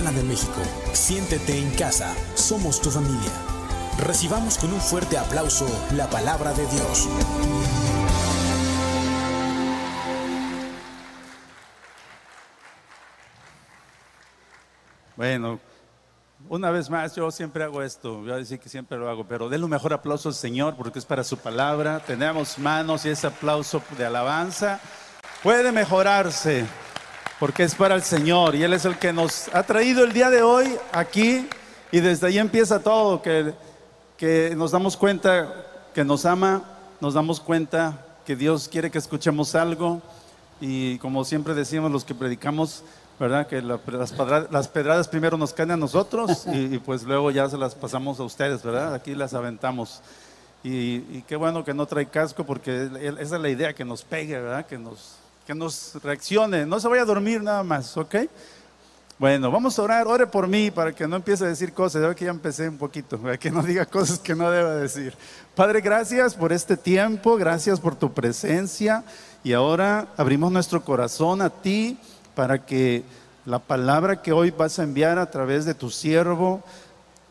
[0.00, 0.60] De México.
[0.94, 3.30] Siéntete en casa, somos tu familia.
[3.98, 7.06] Recibamos con un fuerte aplauso la palabra de Dios.
[15.16, 15.60] Bueno,
[16.48, 19.50] una vez más, yo siempre hago esto, voy a decir que siempre lo hago, pero
[19.50, 22.00] denle un mejor aplauso al Señor porque es para su palabra.
[22.00, 24.80] Tenemos manos y ese aplauso de alabanza
[25.42, 26.66] puede mejorarse
[27.40, 30.28] porque es para el Señor y Él es el que nos ha traído el día
[30.28, 31.48] de hoy aquí
[31.90, 33.54] y desde ahí empieza todo, que,
[34.18, 36.62] que nos damos cuenta que nos ama,
[37.00, 40.02] nos damos cuenta que Dios quiere que escuchemos algo
[40.60, 42.84] y como siempre decimos los que predicamos,
[43.18, 43.46] ¿verdad?
[43.46, 43.80] Que las,
[44.12, 48.20] pedradas, las, pedradas primero nos caen a nosotros y, pues luego ya se las pasamos
[48.20, 48.92] a ustedes, ¿verdad?
[48.92, 50.02] Aquí las aventamos.
[50.62, 54.04] Y, y, qué bueno que no trae casco porque esa es la idea, que nos
[54.04, 54.66] pegue, ¿verdad?
[54.66, 55.19] Que nos,
[55.50, 58.14] que nos reaccione, no se vaya a dormir nada más, ¿ok?
[59.18, 62.14] Bueno, vamos a orar, ore por mí para que no empiece a decir cosas, ya
[62.14, 65.12] que ya empecé un poquito, para que no diga cosas que no deba decir.
[65.56, 69.02] Padre, gracias por este tiempo, gracias por tu presencia.
[69.42, 71.98] Y ahora abrimos nuestro corazón a ti
[72.36, 73.02] para que
[73.44, 76.62] la palabra que hoy vas a enviar a través de tu siervo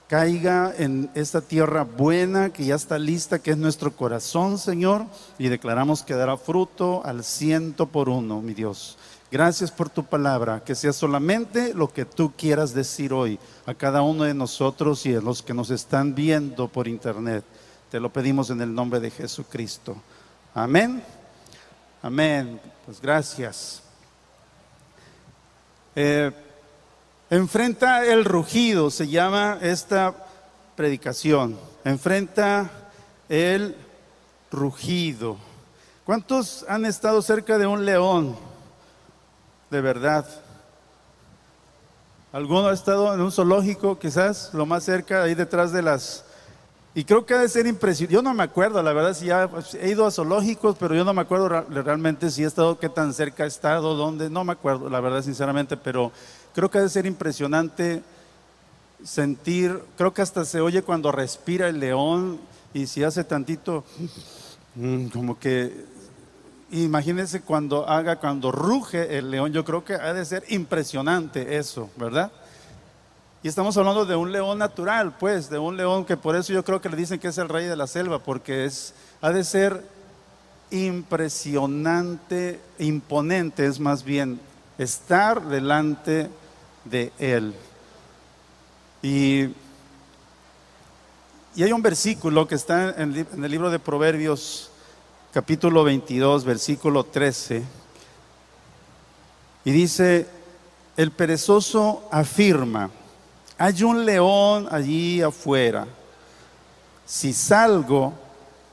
[0.09, 5.05] caiga en esta tierra buena que ya está lista, que es nuestro corazón, Señor,
[5.37, 8.97] y declaramos que dará fruto al ciento por uno, mi Dios.
[9.31, 13.37] Gracias por tu palabra, que sea solamente lo que tú quieras decir hoy
[13.67, 17.45] a cada uno de nosotros y a los que nos están viendo por internet.
[17.91, 19.95] Te lo pedimos en el nombre de Jesucristo.
[20.55, 21.03] Amén.
[22.01, 22.59] Amén.
[22.83, 23.83] Pues gracias.
[25.95, 26.31] Eh,
[27.31, 30.15] Enfrenta el rugido, se llama esta
[30.75, 31.59] predicación.
[31.85, 32.71] Enfrenta
[33.29, 33.75] el
[34.51, 35.37] rugido.
[36.05, 38.35] ¿Cuántos han estado cerca de un león?
[39.69, 40.25] De verdad.
[42.31, 46.25] ¿Alguno ha estado en un zoológico, quizás, lo más cerca, ahí detrás de las...
[46.95, 48.15] Y creo que ha de ser impresionante.
[48.15, 49.47] Yo no me acuerdo, la verdad, si ya
[49.79, 53.13] he ido a zoológicos, pero yo no me acuerdo realmente si he estado, qué tan
[53.13, 56.11] cerca he estado, dónde, no me acuerdo, la verdad, sinceramente, pero
[56.53, 58.03] Creo que ha de ser impresionante
[59.03, 62.39] sentir, creo que hasta se oye cuando respira el león
[62.73, 63.83] y si hace tantito,
[64.75, 65.85] mm, como que,
[66.71, 71.89] imagínense cuando haga, cuando ruge el león, yo creo que ha de ser impresionante eso,
[71.95, 72.31] ¿verdad?
[73.41, 76.63] Y estamos hablando de un león natural, pues, de un león que por eso yo
[76.65, 79.43] creo que le dicen que es el rey de la selva, porque es, ha de
[79.43, 79.83] ser
[80.71, 84.39] impresionante, imponente, es más bien
[84.79, 86.29] estar delante
[86.85, 87.53] de Él.
[89.01, 89.43] Y,
[91.55, 94.71] y hay un versículo que está en, en el libro de Proverbios,
[95.33, 97.63] capítulo 22, versículo 13,
[99.65, 100.27] y dice,
[100.95, 102.89] el perezoso afirma,
[103.57, 105.85] hay un león allí afuera,
[107.05, 108.13] si salgo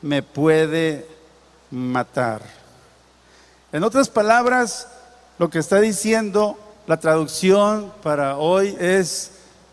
[0.02, 1.08] me puede
[1.72, 2.42] matar.
[3.72, 4.86] En otras palabras,
[5.38, 9.32] lo que está diciendo la traducción para hoy es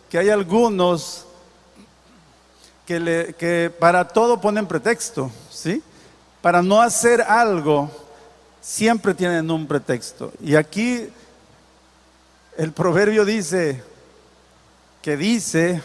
[0.09, 1.25] que hay algunos
[2.85, 5.81] que, para todo ponen pretexto, ¿sí?
[6.41, 7.89] Para no hacer algo,
[8.61, 10.33] siempre tienen un pretexto.
[10.41, 11.07] Y aquí
[12.57, 13.81] el proverbio dice,
[15.01, 15.81] que dice,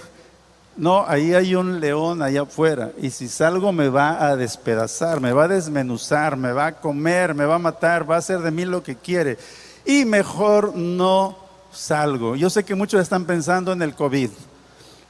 [0.76, 5.32] no, ahí hay un león allá afuera, y si salgo me va a despedazar, me
[5.32, 8.50] va a desmenuzar, me va a comer, me va a matar, va a hacer de
[8.50, 9.38] mí lo que quiere
[9.88, 11.34] y mejor no
[11.72, 12.36] salgo.
[12.36, 14.28] Yo sé que muchos están pensando en el COVID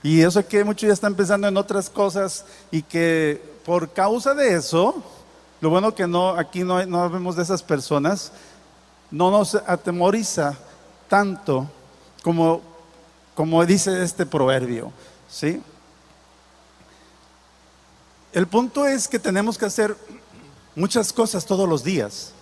[0.04, 4.34] y yo sé que muchos ya están pensando en otras cosas y que por causa
[4.34, 5.02] de eso,
[5.60, 8.30] lo bueno que no, aquí no, no vemos de esas personas,
[9.10, 10.56] no nos atemoriza
[11.08, 11.68] tanto
[12.22, 12.60] como,
[13.34, 14.92] como dice este proverbio,
[15.28, 15.60] ¿sí?
[18.32, 19.96] El punto es que tenemos que hacer
[20.76, 22.32] muchas cosas todos los días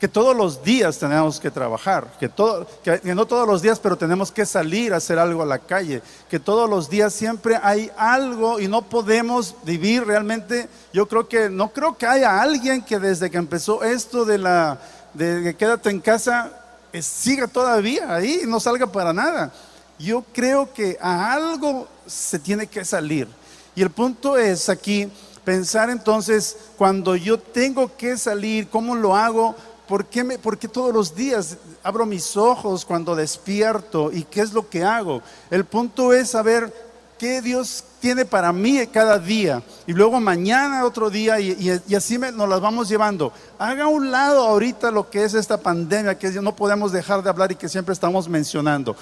[0.00, 3.96] que todos los días tenemos que trabajar, que, todo, que, no todos los días, pero
[3.96, 7.90] tenemos que salir a hacer algo a la calle, que todos los días siempre hay
[7.96, 10.68] algo y no podemos vivir realmente.
[10.92, 14.78] Yo creo que no creo que haya alguien que desde que empezó esto de la
[15.14, 16.52] de quédate en casa
[16.92, 19.52] eh, siga todavía ahí y no salga para nada.
[19.98, 23.28] Yo creo que a algo se tiene que salir.
[23.74, 25.10] Y el punto es aquí
[25.44, 29.54] pensar entonces cuando yo tengo que salir, ¿cómo lo hago?
[29.88, 34.68] ¿Por qué, me, todos los días abro mis ojos cuando despierto y qué es lo
[34.68, 35.22] que hago?
[35.50, 36.72] El punto es saber
[37.18, 42.48] qué Dios tiene para mí cada día y luego mañana otro día y, así nos
[42.48, 43.32] las vamos llevando.
[43.58, 47.52] Haga un lado ahorita lo que es esta pandemia que no podemos dejar de hablar
[47.52, 48.96] y que siempre estamos mencionando.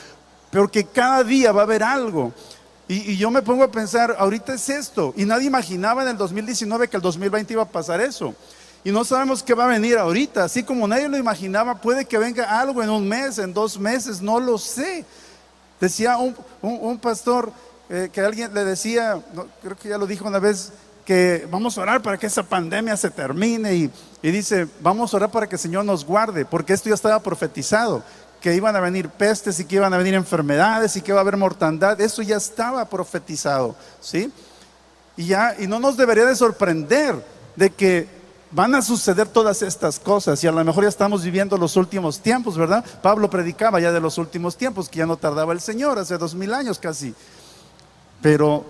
[0.50, 2.32] pero que cada día va a haber algo.
[2.88, 6.16] Y, y, yo me pongo a pensar, ahorita es esto, y nadie imaginaba en el
[6.18, 8.34] 2019 que el 2020 iba a pasar eso.
[8.84, 12.18] Y no sabemos qué va a venir ahorita, así como nadie lo imaginaba, puede que
[12.18, 15.04] venga algo en un mes, en dos meses, no lo sé.
[15.80, 17.52] Decía un, un, pastor
[17.88, 19.20] eh, que alguien le decía,
[19.62, 20.72] creo que ya lo dijo una vez,
[21.04, 23.90] que vamos a orar para que esa pandemia se termine y,
[24.22, 27.20] y dice, vamos a orar para que el Señor nos guarde, porque esto ya estaba
[27.20, 28.02] profetizado
[28.40, 31.22] que iban a venir pestes y que iban a venir enfermedades y que iba a
[31.22, 34.32] haber mortandad, eso ya estaba profetizado, ¿sí?
[35.16, 37.14] Y ya y no nos debería de sorprender
[37.54, 38.21] de que
[38.52, 42.20] van a suceder todas estas cosas y a lo mejor ya estamos viviendo los últimos
[42.20, 42.84] tiempos, ¿verdad?
[43.02, 46.34] Pablo predicaba ya de los últimos tiempos, que ya no tardaba el Señor, hace dos
[46.34, 47.14] mil años casi.
[48.20, 48.64] Pero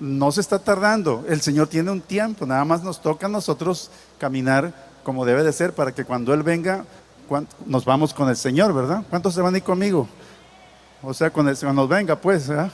[0.00, 3.90] no se está tardando, el Señor tiene un tiempo, nada más nos toca a nosotros
[4.18, 6.84] caminar como debe de ser para que cuando Él venga
[7.66, 9.02] nos vamos con el Señor, ¿verdad?
[9.10, 10.08] ¿Cuántos se van a ir conmigo?
[11.02, 12.70] O sea, cuando nos venga, pues, ¿verdad?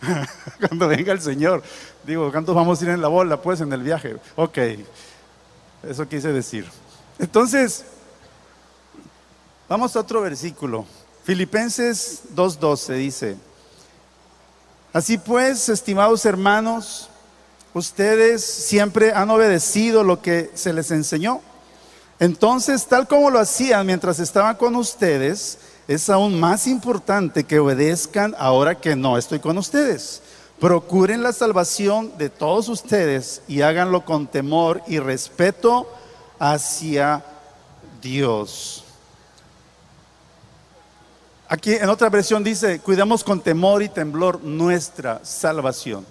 [0.60, 1.62] cuando venga el Señor.
[2.04, 4.16] Digo, ¿cuántos vamos a ir en la bola, pues, en el viaje?
[4.36, 4.58] Ok,
[5.82, 6.66] eso quise decir.
[7.18, 7.84] Entonces,
[9.68, 10.86] vamos a otro versículo.
[11.24, 13.36] Filipenses 2.12 dice,
[14.92, 17.10] así pues, estimados hermanos,
[17.74, 21.42] ustedes siempre han obedecido lo que se les enseñó
[22.20, 28.34] entonces, tal como lo hacían mientras estaban con ustedes, es aún más importante que obedezcan
[28.38, 30.20] ahora que no estoy con ustedes.
[30.60, 35.88] Procuren la salvación de todos ustedes y háganlo con temor y respeto
[36.40, 37.24] hacia
[38.02, 38.84] Dios.
[41.48, 46.04] Aquí en otra versión dice, cuidamos con temor y temblor nuestra salvación.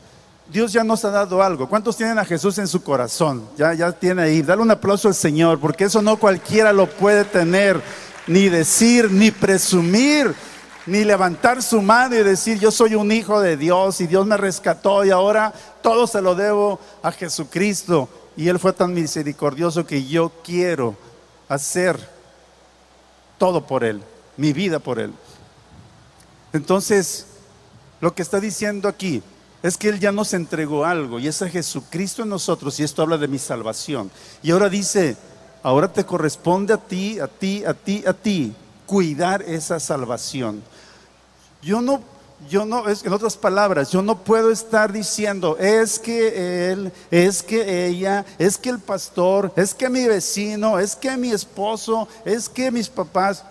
[0.49, 1.67] Dios ya nos ha dado algo.
[1.67, 3.43] ¿Cuántos tienen a Jesús en su corazón?
[3.57, 4.41] Ya, ya tiene ahí.
[4.41, 7.81] Dale un aplauso al Señor, porque eso no cualquiera lo puede tener,
[8.27, 10.33] ni decir, ni presumir,
[10.87, 14.37] ni levantar su mano y decir, yo soy un hijo de Dios y Dios me
[14.37, 15.53] rescató y ahora
[15.83, 18.09] todo se lo debo a Jesucristo.
[18.35, 20.95] Y Él fue tan misericordioso que yo quiero
[21.49, 21.99] hacer
[23.37, 24.01] todo por Él,
[24.37, 25.13] mi vida por Él.
[26.53, 27.27] Entonces,
[27.99, 29.21] lo que está diciendo aquí,
[29.63, 33.01] es que Él ya nos entregó algo y es a Jesucristo en nosotros y esto
[33.01, 34.09] habla de mi salvación.
[34.41, 35.17] Y ahora dice,
[35.63, 38.53] ahora te corresponde a ti, a ti, a ti, a ti,
[38.85, 40.61] cuidar esa salvación.
[41.61, 42.01] Yo no,
[42.49, 47.41] yo no, es, en otras palabras, yo no puedo estar diciendo, es que él, es
[47.41, 52.47] que ella, es que el pastor, es que mi vecino, es que mi esposo, es
[52.47, 53.43] que mis papás,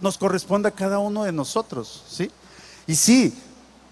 [0.00, 2.30] nos corresponde a cada uno de nosotros, ¿sí?
[2.86, 3.34] Y sí,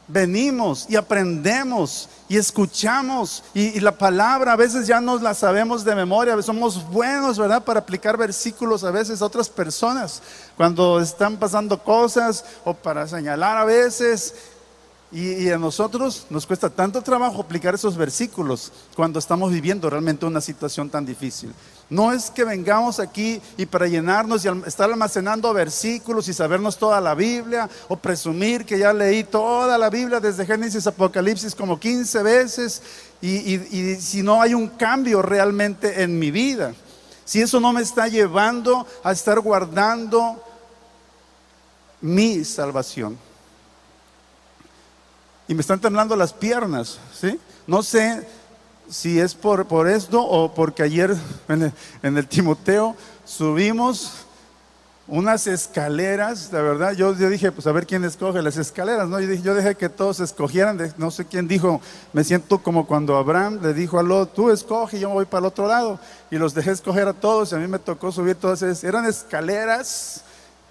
[0.09, 5.95] venimos y aprendemos y escuchamos y, la palabra a veces ya nos la sabemos de
[5.95, 7.63] memoria, somos buenos, ¿verdad?
[7.63, 10.23] Para aplicar versículos a veces a otras personas
[10.57, 14.35] cuando están pasando cosas o para señalar a veces.
[15.15, 20.25] Y, y a nosotros nos cuesta tanto trabajo aplicar esos versículos cuando estamos viviendo realmente
[20.25, 21.53] una situación tan difícil.
[21.93, 26.99] No es que vengamos aquí y para llenarnos y estar almacenando versículos y sabernos toda
[27.03, 32.23] la Biblia o presumir que ya leí toda la Biblia desde Génesis Apocalipsis como 15
[32.23, 32.83] veces
[33.21, 36.73] y, y si no hay un cambio realmente en mi vida.
[37.27, 40.43] Si eso no me está llevando a estar guardando
[42.01, 43.19] mi salvación.
[45.47, 47.39] Y me están temblando las piernas, ¿sí?
[47.67, 48.27] No sé
[48.93, 51.17] si es por, por esto o porque ayer
[51.49, 51.73] en
[52.17, 52.95] el, Timoteo
[53.25, 54.27] subimos
[55.09, 59.19] unas escaleras, la verdad, yo, dije, pues a ver quién escoge las escaleras, ¿no?
[59.19, 61.81] Yo, dije, yo dejé que todos escogieran, no sé quién dijo,
[62.13, 65.47] me siento como cuando Abraham le dijo a Lot, tú escoge, yo voy para el
[65.47, 65.99] otro lado,
[66.31, 69.07] y los dejé escoger a todos, y a mí me tocó subir todas esas, eran
[69.07, 70.23] escaleras,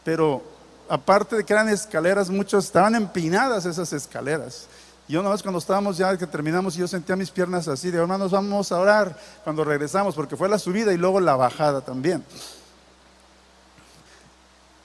[0.03, 0.43] pero
[0.87, 4.67] aparte de que eran escaleras, muchos estaban empinadas esas escaleras.
[5.07, 8.31] Yo una vez cuando estábamos ya que terminamos, yo sentía mis piernas así, de hermanos,
[8.31, 12.23] vamos a orar cuando regresamos, porque fue la subida y luego la bajada también.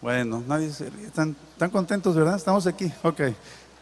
[0.01, 1.37] Bueno, nadie se ¿Están,
[1.71, 2.37] contentos, verdad?
[2.37, 2.93] Estamos aquí.
[3.03, 3.21] Ok.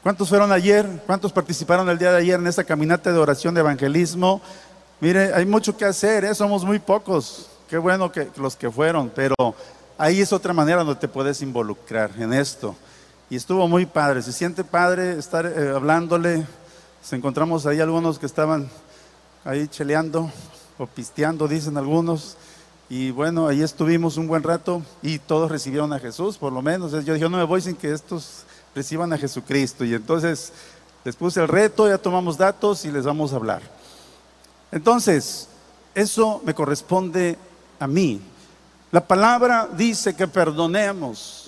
[0.02, 0.86] ¿Cuántos fueron ayer?
[1.06, 4.42] ¿Cuántos participaron el día de ayer en esa caminata de oración de evangelismo?
[5.00, 6.34] Mire, hay mucho que hacer, ¿eh?
[6.34, 7.48] somos muy pocos.
[7.68, 9.34] Qué bueno que los que fueron, pero
[9.96, 12.76] ahí es otra manera donde te puedes involucrar en esto
[13.30, 14.22] y estuvo muy padre.
[14.22, 16.46] Se siente padre estar eh, hablándole.
[17.02, 18.68] Se encontramos ahí algunos que estaban
[19.44, 20.30] ahí cheleando
[20.78, 22.36] o pisteando, dicen algunos.
[22.88, 26.92] Y bueno, ahí estuvimos un buen rato y todos recibieron a Jesús, por lo menos.
[26.92, 29.84] Yo dije, no me voy sin que estos reciban a Jesucristo.
[29.84, 30.52] Y entonces
[31.04, 33.62] les puse el reto, ya tomamos datos y les vamos a hablar.
[34.70, 35.48] Entonces,
[35.94, 37.38] eso me corresponde
[37.78, 38.20] a mí.
[38.90, 41.43] La palabra dice que perdonemos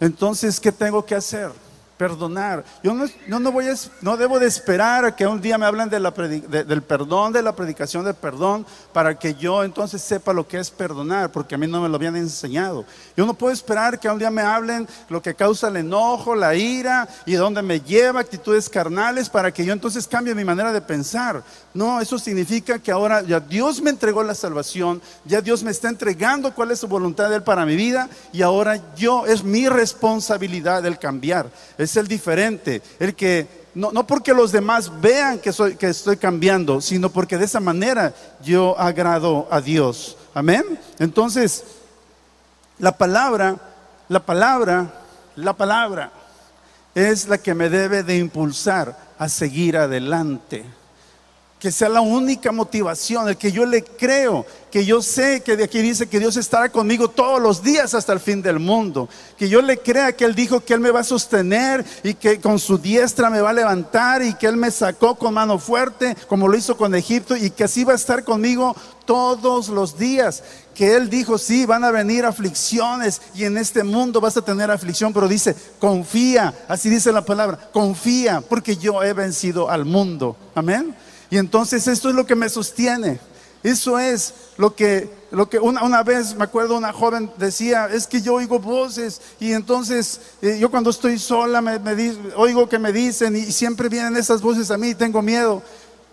[0.00, 1.52] Entonces, ¿qué tengo que hacer?
[2.00, 2.64] Perdonar.
[2.82, 5.90] Yo no, no, voy a, no debo de esperar a que un día me hablen
[5.90, 8.64] de la del perdón, de la predicación de perdón,
[8.94, 11.96] para que yo entonces sepa lo que es perdonar, porque a mí no me lo
[11.96, 12.86] habían enseñado.
[13.18, 16.54] Yo no puedo esperar que un día me hablen lo que causa el enojo, la
[16.54, 20.80] ira y dónde me lleva actitudes carnales para que yo entonces cambie mi manera de
[20.80, 21.42] pensar.
[21.74, 25.90] No, eso significa que ahora ya Dios me entregó la salvación, ya Dios me está
[25.90, 29.68] entregando cuál es su voluntad de Él para mi vida y ahora yo es mi
[29.68, 31.50] responsabilidad el cambiar
[31.96, 36.80] el diferente, el que no, no, porque los demás vean que, soy, que estoy cambiando,
[36.80, 40.16] sino porque de esa manera yo agrado a Dios.
[40.34, 40.64] Amén.
[40.98, 41.64] Entonces,
[42.78, 43.56] la palabra,
[44.08, 44.92] la palabra,
[45.36, 46.10] la palabra
[46.94, 50.64] es la que me debe de impulsar a seguir adelante
[51.60, 55.64] que sea la única motivación, el que yo le creo, que yo sé que de
[55.64, 59.46] aquí dice que Dios estará conmigo todos los días hasta el fin del mundo, que
[59.46, 62.58] yo le crea que Él dijo que Él me va a sostener y que con
[62.58, 66.48] su diestra me va a levantar y que Él me sacó con mano fuerte como
[66.48, 68.74] lo hizo con Egipto y que así va a estar conmigo
[69.04, 70.42] todos los días.
[70.74, 74.70] Que Él dijo, sí, van a venir aflicciones y en este mundo vas a tener
[74.70, 80.36] aflicción, pero dice, confía, así dice la palabra, confía, porque yo he vencido al mundo.
[80.54, 80.96] Amén.
[81.30, 83.20] Y entonces esto es lo que me sostiene.
[83.62, 88.06] Eso es lo que, lo que una, una, vez me acuerdo una joven decía, es
[88.06, 91.78] que yo oigo voces y entonces eh, yo cuando estoy sola me,
[92.36, 95.62] oigo que me dicen y siempre vienen esas voces a mí y tengo miedo.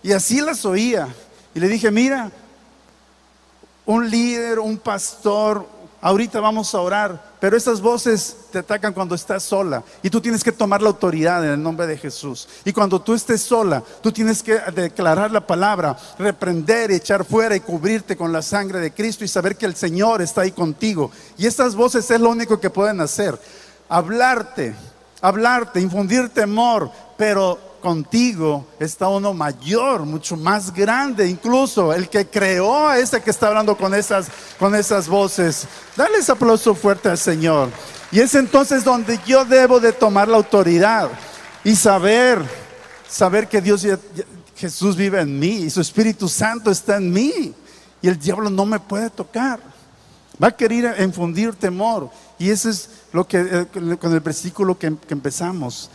[0.04, 1.08] Y así las oía.
[1.56, 2.32] Y le dije, mira,
[3.86, 5.66] un líder, un pastor,
[6.02, 10.44] ahorita vamos a orar, pero esas voces te atacan cuando estás sola y tú tienes
[10.44, 12.48] que tomar la autoridad en el nombre de Jesús.
[12.66, 17.62] Y cuando tú estés sola, tú tienes que declarar la palabra, reprender, echar fuera y
[17.62, 21.12] cubrirte con la sangre de Cristo y saber que el Señor está ahí contigo.
[21.38, 23.40] Y estas voces es lo único que pueden hacer.
[23.90, 24.76] Hablarte,
[25.22, 32.88] hablarte, infundir temor, pero contigo está uno mayor, mucho más grande, incluso el que creó
[32.88, 34.28] a ese que está hablando con esas,
[34.60, 35.68] con esas voces.
[35.96, 37.70] Dale ese aplauso fuerte al Señor.
[38.12, 41.10] Y es entonces donde yo debo de tomar la autoridad
[41.64, 42.42] y saber,
[43.08, 43.86] saber que Dios,
[44.56, 47.54] Jesús vive en mí y su Espíritu Santo está en mí
[48.02, 49.60] y el diablo no me puede tocar.
[50.42, 52.10] Va a querer infundir temor.
[52.40, 55.90] Y ese es lo que, eh, con el versículo que empezamos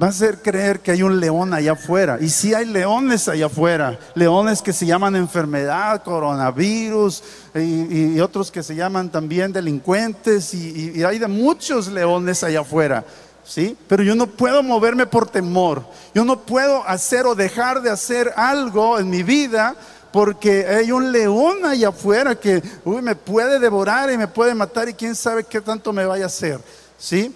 [0.00, 2.18] va a hacer creer que hay un león allá afuera.
[2.20, 7.22] Y si hay leones allá afuera, leones que se llaman enfermedad, coronavirus
[7.54, 13.04] y, otros que se llaman también delincuentes y, y, hay de muchos leones allá afuera.
[13.44, 13.76] ¿Sí?
[13.88, 15.84] Pero yo no puedo moverme por temor.
[16.14, 19.74] Yo no puedo hacer o dejar de hacer algo en mi vida
[20.12, 24.94] porque hay un león allá afuera que me puede devorar y me puede matar y
[24.94, 26.60] quién sabe qué tanto me vaya a hacer.
[26.96, 27.34] ¿Sí?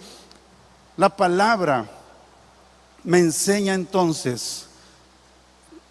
[0.96, 1.84] La palabra
[3.04, 4.66] me enseña entonces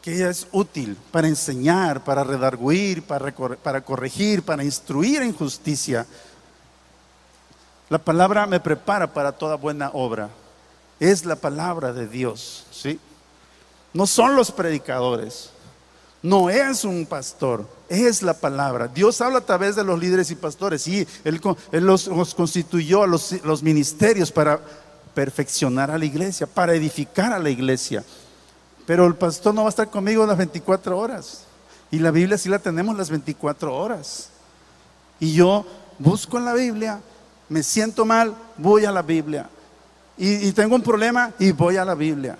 [0.02, 6.06] que ella es útil para enseñar, para redarguir, para, para corregir, para instruir en justicia.
[7.90, 10.30] La palabra me prepara para toda buena obra.
[11.00, 13.00] Es la palabra de Dios, ¿sí?
[13.94, 15.52] No son los predicadores,
[16.22, 18.88] no es un pastor, es la palabra.
[18.88, 21.40] Dios habla a través de los líderes y pastores, sí, Él,
[21.72, 24.60] los, constituyó a los ministerios para
[25.14, 28.04] perfeccionar a la iglesia, para edificar a la iglesia.
[28.86, 31.44] Pero el pastor no va a estar conmigo las 24 horas.
[31.92, 34.30] Y la Biblia sí la tenemos las 24 horas.
[35.20, 35.66] Y yo
[36.00, 37.00] busco en la Biblia,
[37.50, 39.50] me siento mal, voy a la Biblia.
[40.18, 42.38] Y, tengo un problema y voy a la Biblia,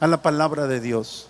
[0.00, 1.28] a la palabra de Dios.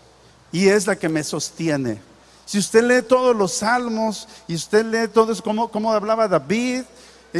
[0.50, 2.00] Y es la que me sostiene.
[2.46, 6.82] Si usted lee todos los salmos y usted lee todo como, como hablaba David,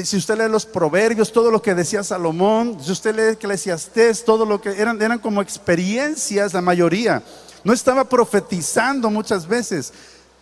[0.02, 4.44] si usted lee los proverbios, todo lo que decía Salomón, si usted lee Eclesiastés, todo
[4.44, 7.22] lo que eran, eran como experiencias, la mayoría.
[7.62, 9.92] No estaba profetizando muchas veces.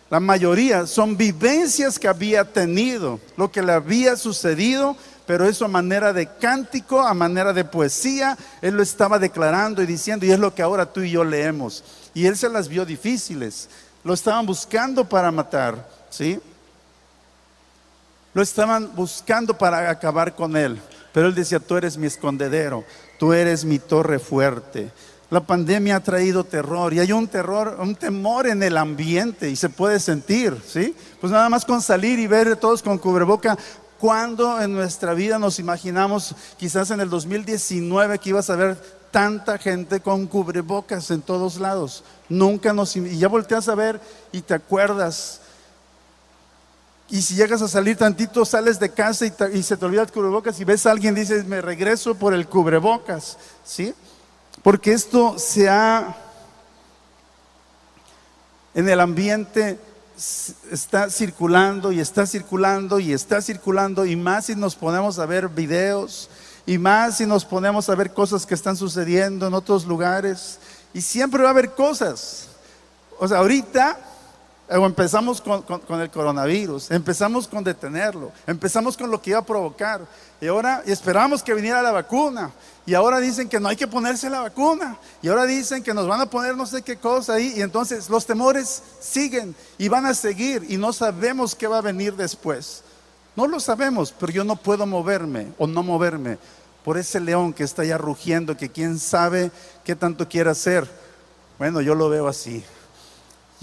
[0.09, 5.69] La mayoría son vivencias que había tenido, lo que le había sucedido, pero eso a
[5.69, 10.39] manera de cántico, a manera de poesía, él lo estaba declarando y diciendo, y es
[10.39, 11.83] lo que ahora tú y yo leemos.
[12.13, 13.69] Y él se las vio difíciles,
[14.03, 16.39] lo estaban buscando para matar, ¿sí?
[18.33, 20.79] Lo estaban buscando para acabar con él.
[21.13, 22.83] Pero él decía, tú eres mi escondedero,
[23.19, 24.91] tú eres mi torre fuerte.
[25.29, 29.55] La pandemia ha traído terror y hay un terror, un temor en el ambiente y
[29.55, 30.95] se puede sentir, ¿sí?
[31.21, 33.57] Pues nada más con salir y ver todos con cubreboca,
[33.99, 38.77] cuando en nuestra vida nos imaginamos, quizás en el 2019, que ibas a ver
[39.11, 42.03] tanta gente con cubrebocas en todos lados?
[42.29, 42.95] Nunca nos...
[42.95, 45.39] Y ya volteas a ver y te acuerdas
[47.13, 50.59] Y si llegas a salir tantito, sales de casa y, se te olvida el cubrebocas
[50.59, 53.93] y ves a alguien, dices, me regreso por el cubrebocas, ¿sí?
[54.63, 56.17] Porque esto se ha,
[58.73, 59.77] en el ambiente,
[60.71, 65.49] está circulando y está circulando y está circulando y más si nos ponemos a ver
[65.49, 66.31] videos
[66.65, 70.57] y más si nos ponemos a ver cosas que están sucediendo en otros lugares
[70.95, 72.47] y siempre va a haber cosas.
[73.19, 73.99] O sea, ahorita
[74.69, 80.01] o empezamos con, el coronavirus, empezamos con detenerlo, empezamos con lo que iba a provocar.
[80.39, 82.51] Y ahora esperamos que viniera la vacuna.
[82.85, 84.97] Y ahora dicen que no hay que ponerse la vacuna.
[85.21, 87.53] Y ahora dicen que nos van a poner no sé qué cosa ahí.
[87.55, 90.65] Y entonces los temores siguen y van a seguir.
[90.67, 92.83] Y no sabemos qué va a venir después.
[93.35, 96.37] No lo sabemos, pero yo no puedo moverme o no moverme
[96.83, 99.49] por ese león que está ya rugiendo, que quién sabe
[99.85, 100.89] qué tanto quiere hacer.
[101.57, 102.63] Bueno, yo lo veo así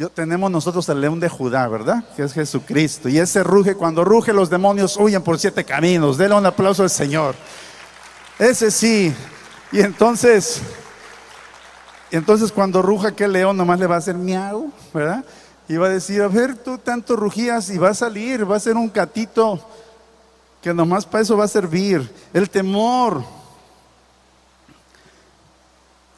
[0.09, 2.03] tenemos nosotros el león de Judá, ¿verdad?
[2.17, 3.09] Que es Jesucristo.
[3.09, 6.17] Y ese ruge, cuando ruge los demonios huyen por siete caminos.
[6.17, 7.35] Dele un aplauso al Señor.
[8.39, 9.15] Ese sí.
[9.71, 10.63] Y entonces,
[12.11, 15.25] entonces cuando ruja aquel león nomás le va a hacer miau, ¿verdad?
[15.69, 18.61] Y va a decir, a ver, tú tanto rugías y va a salir, va a
[18.61, 19.61] ser un catito
[20.63, 22.11] que nomás para eso va a servir.
[22.33, 23.23] El temor.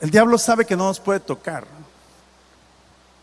[0.00, 1.81] El diablo sabe que no nos puede tocar.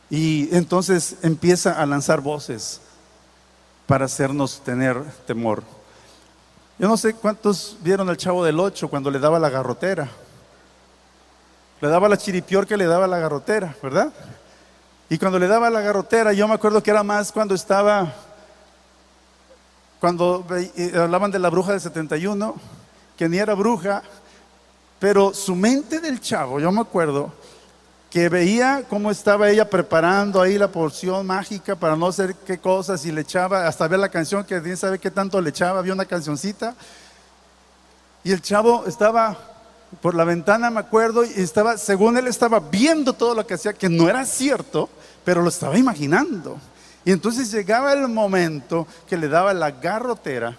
[0.09, 2.81] Y entonces empieza a lanzar voces
[3.85, 5.63] para hacernos tener temor.
[6.79, 10.07] Yo no sé cuántos vieron al chavo del 8 cuando le daba la garrotera.
[11.81, 14.11] Le daba la chiripior que le daba la garrotera, ¿verdad?
[15.09, 18.13] Y cuando le daba la garrotera, yo me acuerdo que era más cuando estaba,
[19.99, 20.45] cuando
[20.75, 22.55] eh, hablaban de la bruja del 71,
[23.17, 24.03] que ni era bruja,
[24.99, 27.33] pero su mente del chavo, yo me acuerdo,
[28.09, 33.05] que veía cómo estaba ella preparando ahí la porción mágica para no sé qué cosas
[33.05, 35.93] y le echaba, hasta ver la canción que nadie sabe qué tanto le echaba, había
[35.93, 36.75] una cancioncita.
[38.23, 39.37] Y el chavo estaba
[40.01, 43.73] por la ventana, me acuerdo, y estaba, según él estaba viendo todo lo que hacía,
[43.73, 44.89] que no era cierto,
[45.23, 46.57] pero lo estaba imaginando.
[47.05, 50.57] Y entonces llegaba el momento que le daba la garrotera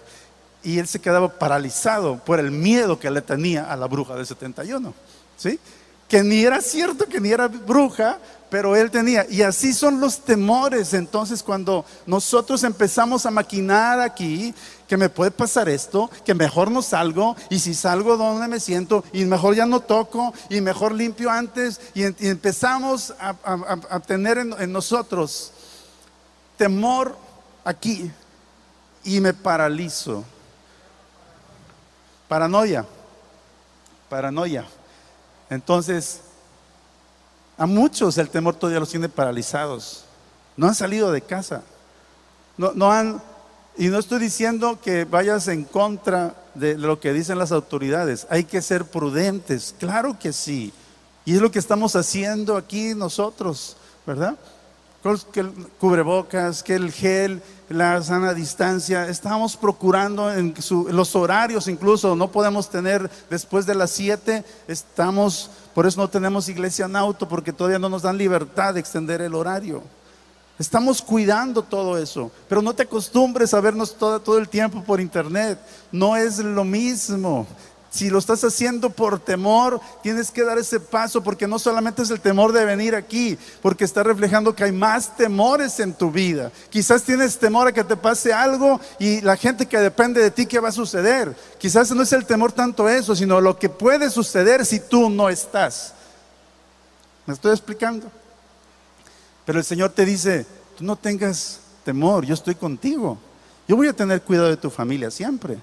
[0.63, 4.25] y él se quedaba paralizado por el miedo que le tenía a la bruja del
[4.25, 4.93] 71.
[5.37, 5.59] ¿Sí?
[6.11, 8.19] Que ni era cierto, que ni era bruja,
[8.49, 9.25] pero él tenía.
[9.29, 10.93] Y así son los temores.
[10.93, 14.53] Entonces cuando nosotros empezamos a maquinar aquí,
[14.89, 19.05] que me puede pasar esto, que mejor no salgo, y si salgo, ¿dónde me siento?
[19.13, 25.53] Y mejor ya no toco, y mejor limpio antes, y, empezamos a, tener en nosotros
[26.57, 27.17] temor
[27.63, 28.11] aquí,
[29.05, 30.25] y me paralizo.
[32.27, 32.85] Paranoia,
[34.09, 34.65] paranoia.
[35.51, 36.21] Entonces,
[37.57, 40.05] a muchos el temor todavía los tiene paralizados.
[40.55, 41.61] No han salido de casa.
[42.57, 43.21] No, han,
[43.77, 48.27] y no estoy diciendo que vayas en contra de lo que dicen las autoridades.
[48.29, 50.71] Hay que ser prudentes, claro que sí.
[51.25, 53.75] Y es lo que estamos haciendo aquí nosotros,
[54.07, 54.37] ¿verdad?
[55.33, 59.07] Que el cubrebocas, que el gel, la sana distancia.
[59.07, 60.53] Estamos procurando en,
[60.91, 66.49] los horarios incluso, no podemos tener después de las 7, estamos, por eso no tenemos
[66.49, 69.81] iglesia en auto, porque todavía no nos dan libertad de extender el horario.
[70.59, 75.57] Estamos cuidando todo eso, pero no te acostumbres a vernos todo el tiempo por internet,
[75.91, 77.47] no es lo mismo.
[77.91, 82.09] Si lo estás haciendo por temor, tienes que dar ese paso porque no solamente es
[82.09, 86.53] el temor de venir aquí, porque está reflejando que hay más temores en tu vida.
[86.69, 90.45] Quizás tienes temor a que te pase algo y la gente que depende de ti,
[90.45, 91.35] ¿qué va a suceder?
[91.59, 95.27] Quizás no es el temor tanto eso, sino lo que puede suceder si tú no
[95.27, 95.93] estás.
[97.25, 98.09] ¿Me estoy explicando?
[99.45, 100.45] Pero el Señor te dice,
[100.77, 103.17] tú no tengas temor, yo estoy contigo.
[103.67, 105.57] Yo voy a tener cuidado de tu familia siempre.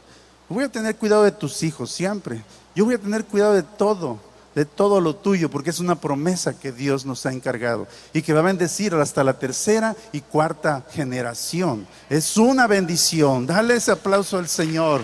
[0.48, 2.42] Voy a tener cuidado de tus hijos siempre.
[2.74, 4.18] Yo voy a tener cuidado de todo,
[4.54, 8.32] de todo lo tuyo, porque es una promesa que Dios nos ha encargado y que
[8.32, 11.87] va a bendecir hasta la tercera y cuarta generación.
[12.08, 13.46] Es una bendición.
[13.46, 15.02] Dale ese aplauso al Señor.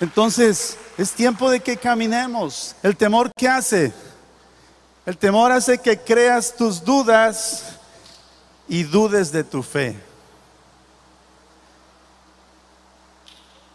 [0.00, 2.76] Entonces, es tiempo de que caminemos.
[2.82, 3.92] El temor que hace?
[5.06, 7.64] El temor hace que creas tus dudas
[8.68, 10.07] y dudes de tu fe.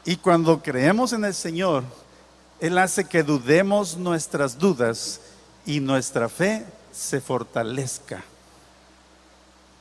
[0.06, 1.84] Y cuando creemos en el Señor,
[2.60, 5.22] Él hace que dudemos nuestras dudas
[5.66, 8.24] y nuestra fe se fortalezca.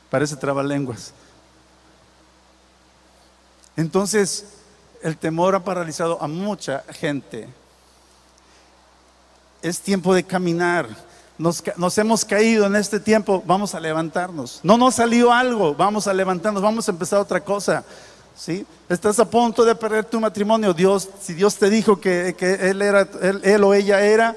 [0.09, 1.13] Parece trabalenguas.
[3.75, 4.45] Entonces,
[5.01, 7.49] el temor ha paralizado a mucha gente.
[9.61, 10.87] Es tiempo de caminar.
[11.37, 14.61] nos, nos, hemos caído en este tiempo, vamos a levantarnos.
[14.63, 17.83] No nos salió algo, vamos a levantarnos, vamos a empezar otra cosa.
[18.89, 20.73] Estás a punto de perder tu matrimonio.
[20.73, 24.35] Dios, si Dios te dijo que, él, era, él, o ella era,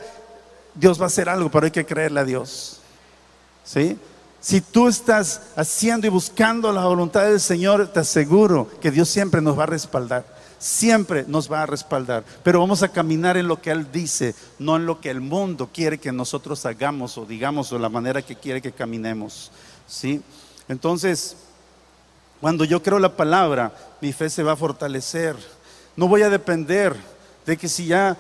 [0.75, 2.81] Dios va a hacer algo, pero hay que creerle a Dios.
[4.41, 9.41] Si tú estás haciendo y buscando la voluntad del Señor, te aseguro que Dios siempre
[9.41, 12.25] nos va a respaldar siempre nos va a respaldar.
[12.43, 15.69] Pero vamos a caminar en lo que Él dice, no en lo que el mundo
[15.73, 19.51] quiere que nosotros hagamos o digamos o la manera que quiere que caminemos.
[19.87, 20.23] ¿sí?
[20.69, 21.37] Entonces,
[22.41, 25.37] cuando yo creo la palabra, mi fe se va a fortalecer.
[25.97, 26.95] No voy a depender
[27.45, 28.17] de que si ya,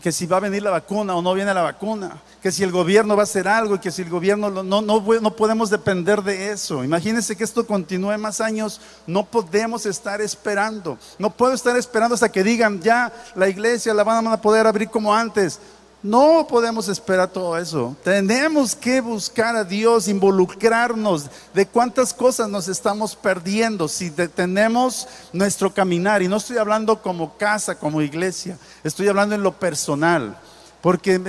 [0.00, 2.72] que si va a venir la vacuna o no viene la vacuna que si el
[2.72, 6.22] gobierno va a hacer algo y que si el gobierno no, no, no podemos depender
[6.22, 6.82] de eso.
[6.82, 10.98] Imagínense que esto continúe más años, no podemos estar esperando.
[11.20, 14.90] No puedo estar esperando hasta que digan ya la iglesia la van a poder abrir
[14.90, 15.60] como antes.
[16.02, 17.96] No podemos esperar todo eso.
[18.02, 25.72] Tenemos que buscar a Dios, involucrarnos de cuántas cosas nos estamos perdiendo si detenemos nuestro
[25.72, 26.20] caminar.
[26.20, 30.36] Y no estoy hablando como casa, como iglesia, estoy hablando en lo personal.
[30.80, 31.20] Porque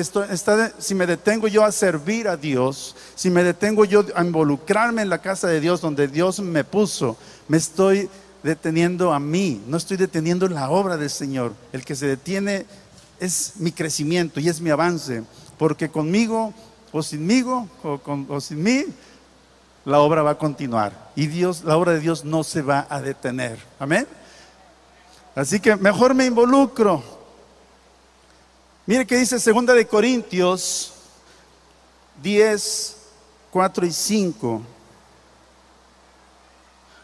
[0.79, 5.09] si me detengo yo a servir a Dios, si me detengo yo a involucrarme en
[5.09, 7.15] la casa de Dios donde Dios me puso,
[7.47, 8.09] me estoy
[8.41, 11.53] deteniendo a mí, no estoy deteniendo la obra del Señor.
[11.71, 12.65] El que se detiene
[13.23, 15.23] es mi crecimiento y es mi avance,
[15.57, 16.53] porque conmigo
[16.91, 18.85] o sinmigo o, o sin mí,
[19.85, 23.01] la obra va a continuar y Dios, la obra de Dios no se va a
[23.01, 23.59] detener.
[23.79, 24.07] Amén.
[25.35, 27.03] Así que mejor me involucro
[28.85, 30.91] Mire que dice segunda de Corintios
[32.21, 32.97] 10,
[33.49, 34.61] 4 y 5.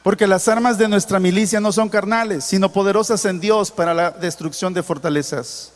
[0.03, 4.11] Porque las armas de nuestra milicia no son carnales, sino poderosas en Dios para la
[4.11, 5.71] destrucción de fortalezas,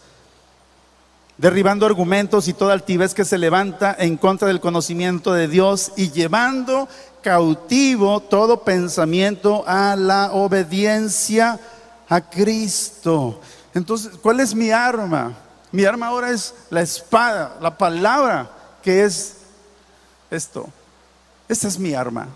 [1.38, 6.12] derribando argumentos y toda altivez que se levanta en contra del conocimiento de Dios y
[6.12, 6.88] llevando
[7.22, 11.60] cautivo todo pensamiento a la obediencia
[12.10, 13.40] a Cristo.
[13.74, 15.34] Entonces, ¿cuál es mi arma?
[15.72, 18.52] Mi arma ahora es la espada, la palabra
[18.84, 19.38] que es
[20.30, 20.68] esto.
[21.48, 22.28] Esta es mi arma.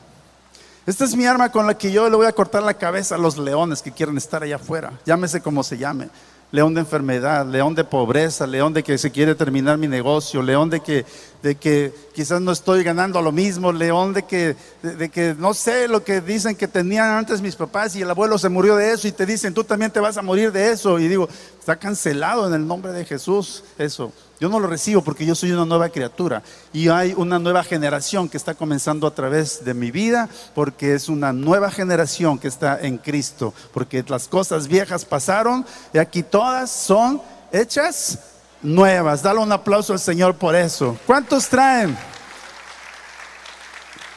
[0.87, 3.17] Esta es mi arma con la que yo le voy a cortar la cabeza a
[3.17, 4.93] los leones que quieren estar allá afuera.
[5.05, 6.09] Llámese como se llame
[6.51, 10.69] león de enfermedad, león de pobreza, león de que se quiere terminar mi negocio, león
[10.69, 11.05] de que,
[11.43, 15.87] de que quizás no estoy ganando lo mismo, león de que, de, que no sé
[15.87, 19.07] lo que dicen que tenían antes mis papás y el abuelo se murió de eso
[19.07, 20.99] y te dicen tú también te vas a morir de eso.
[20.99, 21.27] Y digo,
[21.59, 24.13] está cancelado en el nombre de Jesús eso.
[24.39, 28.29] Yo no lo recibo porque yo soy una nueva criatura y hay una nueva generación
[28.29, 32.79] que está comenzando a través de mi vida porque es una nueva generación que está
[32.79, 37.19] en Cristo, porque las cosas viejas pasaron y aquí todas son
[37.51, 38.19] hechas
[38.61, 39.23] nuevas.
[39.23, 40.95] Dale un aplauso al Señor por eso.
[41.07, 41.97] ¿Cuántos traen?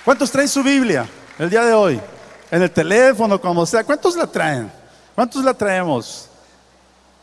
[0.04, 1.98] ¿Cuántos traen su Biblia el día de hoy?
[2.50, 3.84] En el teléfono, como sea.
[3.84, 4.70] ¿Cuántos la traen?
[5.14, 6.26] ¿Cuántos la traemos?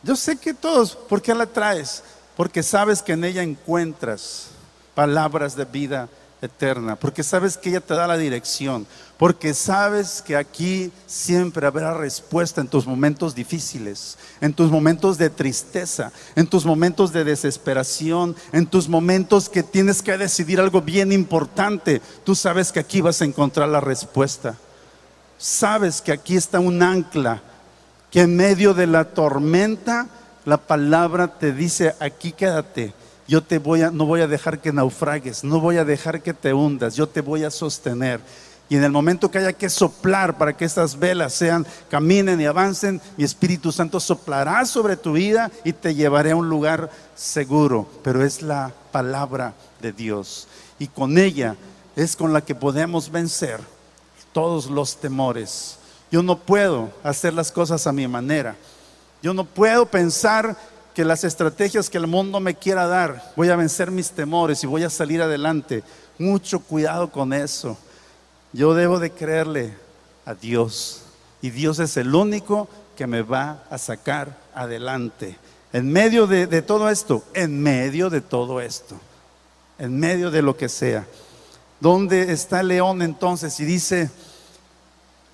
[0.02, 2.02] Yo sé que todos, ¿por qué la traes?
[2.38, 4.50] Porque sabes que en ella encuentras
[4.93, 6.08] palabras de vida
[6.39, 8.86] eterna, porque sabes que ella te da la dirección,
[9.17, 15.32] porque sabes que aquí siempre habrá respuesta en tus momentos difíciles, en tus momentos de
[15.32, 21.12] tristeza, en tus momentos de desesperación, en tus momentos que tienes que decidir algo bien
[21.12, 22.04] importante.
[22.23, 24.56] Tú sabes que aquí vas a encontrar la respuesta.
[25.39, 27.41] Sabes que aquí está un ancla
[28.12, 30.08] que en medio de la tormenta
[30.48, 32.94] la palabra te dice, aquí quédate.
[33.28, 36.34] Yo te voy a, no voy a dejar que naufragues, no voy a dejar que
[36.34, 38.22] te hundas, yo te voy a sostener.
[38.70, 42.46] Y en el momento que haya que soplar para que estas velas sean, caminen y
[42.46, 47.86] avancen, mi Espíritu Santo soplará sobre tu vida y te llevaré a un lugar seguro.
[48.02, 50.48] Pero es la palabra de Dios.
[50.80, 51.58] Y con ella
[51.98, 53.60] es con la que podemos vencer
[54.32, 55.78] todos los temores.
[56.10, 58.56] Yo no puedo hacer las cosas a mi manera.
[59.21, 60.56] Yo no puedo pensar
[60.93, 64.67] que las estrategias que el mundo me quiera dar, voy a vencer mis temores y
[64.67, 65.84] voy a salir adelante.
[66.17, 67.77] Mucho cuidado con eso.
[68.51, 69.75] Yo debo de creerle
[70.25, 71.03] a Dios.
[71.41, 75.38] Y Dios es el único que me va a sacar adelante.
[75.71, 78.99] En medio de, de todo esto, en medio de todo esto,
[79.77, 81.06] en medio de lo que sea.
[81.80, 83.60] ¿Dónde está león entonces?
[83.60, 84.10] Y dice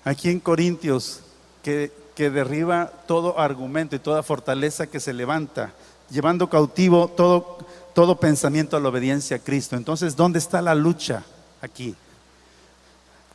[0.04, 1.20] aquí en Corintios
[1.62, 5.72] que que derriba todo argumento y toda fortaleza que se levanta,
[6.10, 7.58] llevando cautivo todo,
[7.94, 9.76] todo pensamiento a la obediencia a Cristo.
[9.76, 11.24] Entonces, ¿dónde está la lucha?
[11.60, 11.94] Aquí.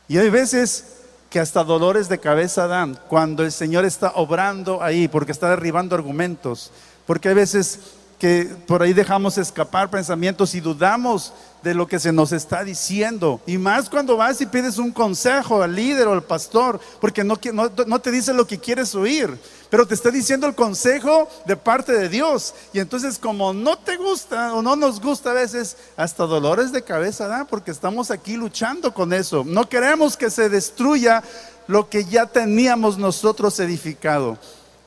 [0.08, 5.08] Y hay veces que hasta dolores de cabeza dan cuando el Señor está obrando ahí,
[5.08, 6.72] porque está derribando argumentos.
[7.06, 7.80] Porque hay veces
[8.20, 13.40] que por ahí dejamos escapar pensamientos y dudamos de lo que se nos está diciendo.
[13.48, 17.40] Y más cuando vas y pides un consejo al líder o al pastor, porque no,
[17.54, 21.94] no, te dice lo que quieres oír, pero te está diciendo el consejo de parte
[21.94, 22.54] de Dios.
[22.74, 26.84] Y entonces como no te gusta o no nos gusta a veces, hasta dolores de
[26.84, 29.46] cabeza da, porque estamos aquí luchando con eso.
[29.46, 31.24] No queremos que se destruya
[31.68, 34.38] lo que ya teníamos nosotros edificado,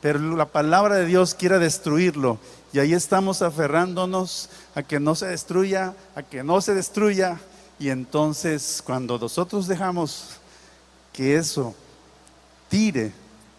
[0.03, 2.39] pero la palabra de Dios quiere destruirlo.
[2.73, 7.39] Y ahí estamos aferrándonos a que no se destruya, a que no se destruya.
[7.79, 10.37] Y entonces cuando nosotros dejamos
[11.13, 11.75] que eso
[12.69, 13.13] tire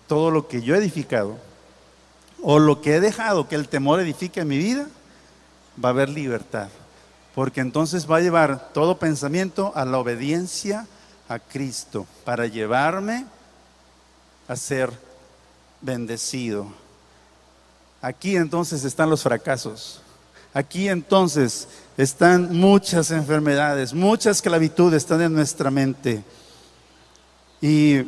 [0.08, 1.38] todo lo que yo he edificado,
[2.41, 4.88] o lo que he dejado que el temor edifique en mi vida,
[5.84, 6.69] va a haber libertad.
[7.36, 10.88] Porque entonces va a llevar todo pensamiento a la obediencia
[11.30, 13.26] a Cristo para llevarme
[14.47, 14.91] a ser
[15.82, 16.83] bendecido
[18.03, 20.01] Aquí entonces están los fracasos.
[20.53, 26.21] Aquí entonces están muchas enfermedades, mucha esclavitud están en nuestra mente.
[27.61, 27.99] Y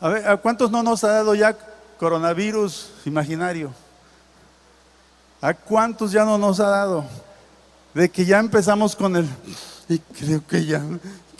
[0.00, 1.56] a ver, ¿a cuántos no nos ha dado ya
[1.96, 3.72] coronavirus imaginario?
[5.40, 7.04] ¿A cuántos ya no nos ha dado?
[7.94, 9.28] De que ya empezamos con el,
[9.88, 10.82] y creo que ya,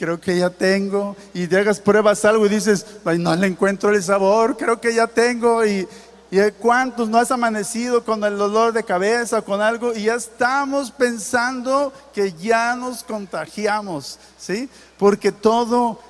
[0.02, 4.56] creo que ya tengo, y llegas, pruebas algo y dices, no le encuentro el sabor,
[4.56, 5.86] creo que ya tengo, y,
[6.28, 10.16] y cuántos no has amanecido con el dolor de cabeza, o con algo, y ya
[10.16, 14.68] estamos pensando que ya nos contagiamos, ¿sí?
[14.98, 16.00] Porque todo,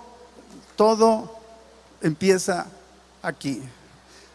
[0.74, 1.38] todo
[2.00, 2.68] empieza
[3.20, 3.62] aquí.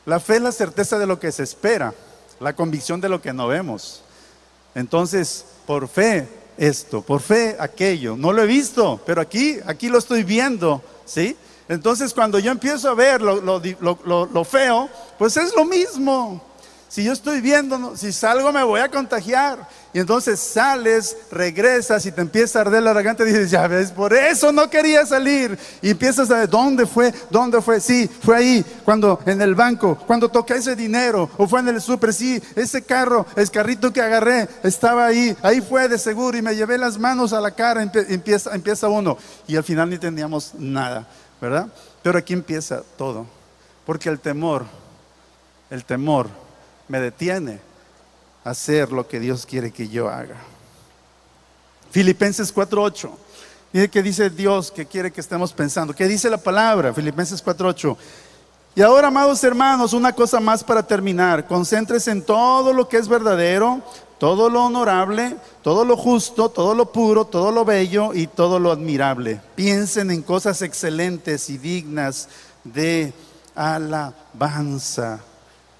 [0.06, 1.96] La fe es la certeza de lo que se espera,
[2.40, 4.04] la convicción de lo que no vemos.
[4.76, 8.16] Entonces, por fe esto, por fe aquello.
[8.18, 11.36] No lo he visto, pero aquí, aquí lo estoy viendo, ¿sí?
[11.70, 16.42] Entonces cuando yo empiezo a ver lo, lo feo, pues es lo mismo.
[16.88, 19.68] Si yo estoy viendo, si salgo me voy a contagiar.
[19.98, 23.90] Y entonces sales, regresas y te empieza a arder la garganta y dices, ya ves,
[23.90, 25.58] por eso no quería salir.
[25.82, 27.12] Y empiezas a ver, ¿dónde fue?
[27.32, 27.80] ¿Dónde fue?
[27.80, 31.82] Sí, fue ahí, cuando en el banco, cuando toqué ese dinero, o fue en el
[31.82, 36.44] súper, sí, ese carro, el carrito que agarré, estaba ahí, ahí fue de seguro y
[36.44, 39.18] me llevé las manos a la cara, empieza, empieza uno.
[39.48, 41.08] Y al final ni teníamos nada,
[41.42, 41.70] ¿verdad?
[42.04, 43.26] Pero aquí empieza todo,
[43.84, 44.64] porque el temor,
[45.72, 46.28] el temor
[46.88, 47.66] me detiene
[48.50, 50.36] hacer lo que Dios quiere que yo haga.
[51.92, 53.10] Filipenses 4:8.
[53.74, 55.94] Mire que dice Dios que quiere que estemos pensando.
[55.94, 56.94] ¿Qué dice la palabra?
[56.94, 57.98] Filipenses 4:8.
[58.76, 61.46] Y ahora, amados hermanos, una cosa más para terminar.
[61.48, 63.82] Concéntrese en todo lo que es verdadero,
[64.20, 68.72] todo lo honorable, todo lo justo, todo lo puro, todo lo bello y todo lo
[68.72, 69.42] admirable.
[69.56, 72.30] Piensen en cosas excelentes y dignas
[72.64, 73.14] de
[73.56, 75.20] alabanza.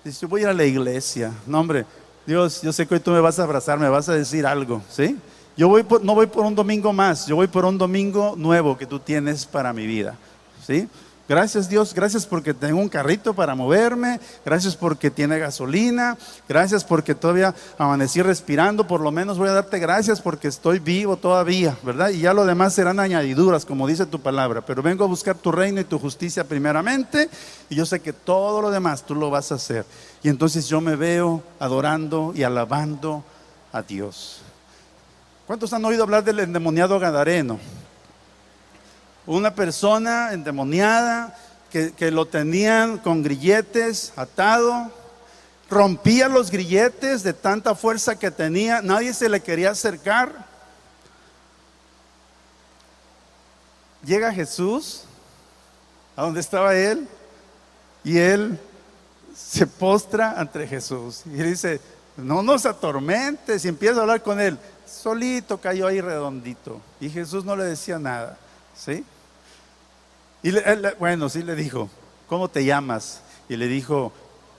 [0.04, 1.32] Dice, voy a ir a la iglesia.
[1.46, 1.86] No, hombre,
[2.28, 4.82] Dios, yo sé que hoy tú me vas a abrazar, me vas a decir algo,
[4.90, 5.18] ¿sí?
[5.56, 8.86] Yo voy no voy por un domingo más, yo voy por un domingo nuevo que
[8.86, 10.18] tú tienes para mi vida,
[10.62, 10.90] ¿sí?
[11.28, 17.16] Gracias Dios, gracias porque tengo un carrito para moverme, gracias porque tiene gasolina, gracias porque
[17.16, 22.12] todavía amanecí respirando, por lo menos voy a darte gracias porque estoy vivo todavía, ¿verdad?
[22.12, 25.52] Y ya lo demás serán añadiduras, como dice tu palabra, pero vengo a buscar tu
[25.52, 27.30] reino y tu justicia primeramente
[27.70, 29.86] y yo sé que todo lo demás tú lo vas a hacer.
[30.24, 33.26] Y entonces yo me veo adorando y alabando
[33.74, 34.40] a Dios.
[35.46, 37.60] ¿Cuántos han oído hablar del endemoniado Gadareno?
[39.28, 41.38] Una persona endemoniada
[41.70, 44.90] que, lo tenían con grilletes atado,
[45.70, 50.48] rompía los grilletes de tanta fuerza que tenía, nadie se le quería acercar.
[54.04, 55.04] Llega Jesús
[56.16, 57.08] a donde estaba él
[58.04, 58.58] y él
[59.36, 61.82] se postra ante Jesús y dice,
[62.16, 64.58] no nos atormentes y empieza a hablar con él.
[64.88, 68.38] Solito cayó ahí redondito y Jesús no le decía nada,
[68.76, 69.04] ¿sí?
[71.00, 71.90] Bueno, sí le dijo,
[72.28, 73.22] ¿cómo te llamas?
[73.50, 74.12] Y le dijo,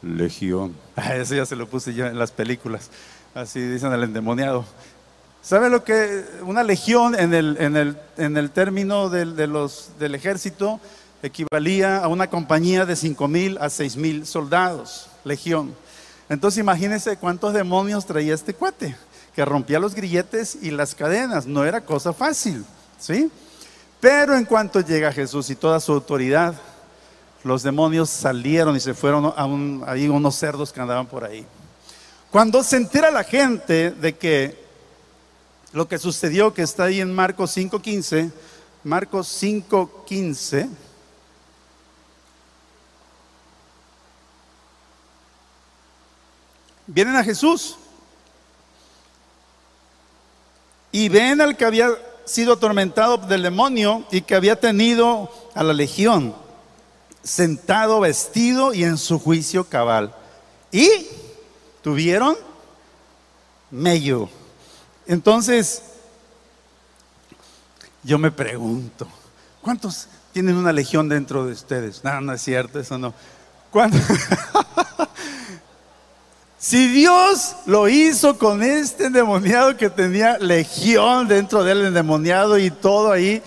[0.03, 0.75] Legión.
[0.97, 2.91] Ah, eso ya se lo puse yo en las películas.
[3.33, 4.65] Así dicen el endemoniado.
[5.43, 10.81] ¿Sabe lo que una legión en el, término del, del ejército
[11.23, 15.73] equivalía a una compañía de cinco mil a seis mil soldados, legión?
[16.29, 18.97] Entonces imagínense cuántos demonios traía este cuate,
[19.37, 21.47] que rompía los grilletes y las cadenas.
[21.47, 22.65] No era cosa fácil,
[22.99, 23.31] ¿sí?
[24.01, 26.55] Pero en cuanto llega Jesús y toda su autoridad,
[27.43, 31.45] los demonios salieron y se fueron a un, ahí unos cerdos que andaban por ahí.
[32.31, 34.65] Cuando se entera la gente de que
[35.73, 38.31] lo que sucedió, que está ahí en Marcos 5.15,
[38.85, 40.69] Marcos 5.15,
[46.87, 47.77] vienen a Jesús
[50.91, 51.91] y ven al que había
[52.29, 56.35] sido atormentado del demonio y que había tenido a la legión,
[57.23, 60.15] sentado, vestido y en su juicio cabal.
[60.71, 60.89] Y
[61.83, 62.37] tuvieron
[63.71, 64.29] mello.
[65.07, 65.83] Entonces,
[68.03, 69.09] yo me pregunto,
[69.63, 72.05] ¿cuántos tienen una legión dentro de ustedes?
[72.05, 73.15] No, no es cierto, eso no.
[73.71, 74.03] ¿Cuántos?
[76.61, 83.13] Si Dios lo hizo con este endemoniado que tenía legión dentro del endemoniado y todo
[83.13, 83.41] ahí,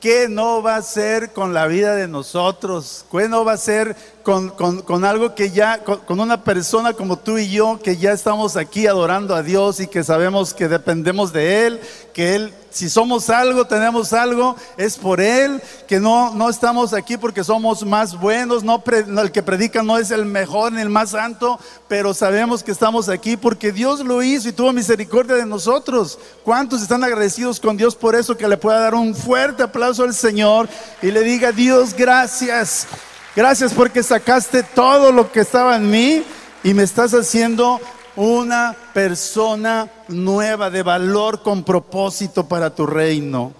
[0.00, 3.04] ¿qué no va a hacer con la vida de nosotros?
[3.10, 7.48] ¿Qué no va a hacer con, algo que ya, con, una persona como tú y
[7.48, 11.80] yo, que ya estamos aquí adorando a Dios y que sabemos que dependemos de Él,
[12.12, 17.16] que Él, si somos algo, tenemos algo, es por Él, que no, no estamos aquí
[17.16, 18.82] porque somos más buenos, no,
[19.20, 21.58] el que predica no es el mejor ni el más santo,
[21.88, 26.18] pero sabemos que estamos aquí porque Dios lo hizo y tuvo misericordia de nosotros.
[26.44, 28.36] ¿Cuántos están agradecidos con Dios por eso?
[28.36, 30.68] Que le pueda dar un fuerte aplauso al Señor
[31.02, 32.86] y le diga, Dios, gracias.
[33.34, 36.22] Gracias porque sacaste todo lo que estaba en mí
[36.62, 37.80] y me estás haciendo
[38.14, 43.54] una persona nueva de valor con propósito para tu reino.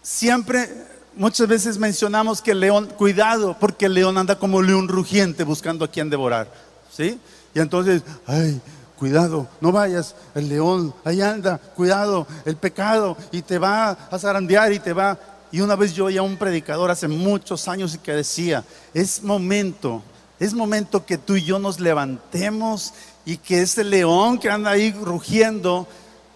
[0.00, 0.70] Siempre,
[1.16, 5.84] muchas veces mencionamos que el león, cuidado, porque el león anda como león rugiente buscando
[5.84, 6.50] a quien devorar.
[6.90, 7.20] ¿Sí?
[7.54, 8.58] Y entonces, ay,
[8.98, 14.72] cuidado, no vayas, el león, ahí anda, cuidado, el pecado, y te va a zarandear
[14.72, 15.18] y te va.
[15.52, 19.22] Y una vez yo oía a un predicador hace muchos años y que decía, es
[19.22, 20.02] momento,
[20.38, 22.92] es momento que tú y yo nos levantemos
[23.24, 25.86] y que ese león que anda ahí rugiendo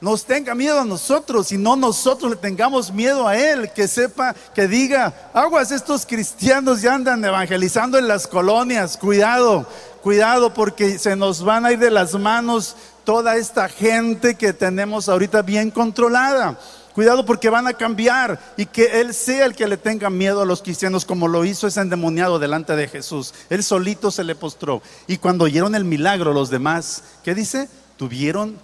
[0.00, 4.34] nos tenga miedo a nosotros y no nosotros le tengamos miedo a él, que sepa,
[4.54, 9.66] que diga, aguas, estos cristianos ya andan evangelizando en las colonias, cuidado,
[10.02, 15.08] cuidado porque se nos van a ir de las manos toda esta gente que tenemos
[15.08, 16.58] ahorita bien controlada.
[17.00, 20.44] Cuidado porque van a cambiar y que Él sea el que le tenga miedo a
[20.44, 23.32] los cristianos como lo hizo ese endemoniado delante de Jesús.
[23.48, 24.82] Él solito se le postró.
[25.06, 27.70] Y cuando oyeron el milagro los demás, ¿qué dice?
[27.96, 28.58] Tuvieron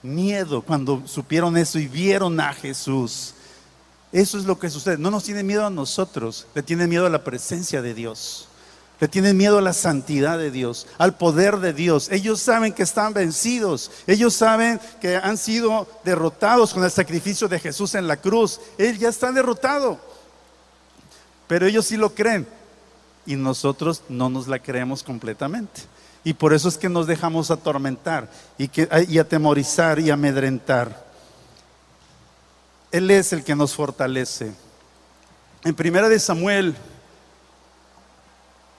[0.00, 3.34] miedo cuando supieron eso y vieron a Jesús.
[4.12, 4.96] Eso es lo que sucede.
[4.96, 8.46] No nos tiene miedo a nosotros, le tiene miedo a la presencia de Dios
[9.02, 12.08] le tienen miedo a la santidad de Dios, al poder de Dios.
[12.12, 17.58] Ellos saben que están vencidos, ellos saben que han sido derrotados con el sacrificio de
[17.58, 18.60] Jesús en la cruz.
[18.78, 19.98] Él ya está derrotado,
[21.48, 22.46] pero ellos sí lo creen
[23.26, 25.82] y nosotros no nos la creemos completamente.
[26.22, 31.04] Y por eso es que nos dejamos atormentar y, que, y atemorizar y amedrentar.
[32.92, 34.52] Él es el que nos fortalece.
[35.64, 36.76] En primera de Samuel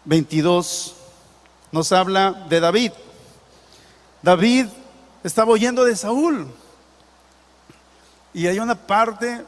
[0.06, 0.96] 22
[1.72, 2.92] nos habla de David.
[4.22, 4.68] David
[5.24, 6.48] estaba oyendo de Saúl.
[8.34, 9.42] Y hay una parte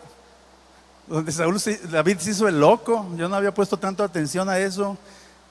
[1.07, 1.59] donde Saúl,
[1.91, 3.05] David se hizo el loco.
[3.15, 4.97] Yo no había puesto tanto atención a eso.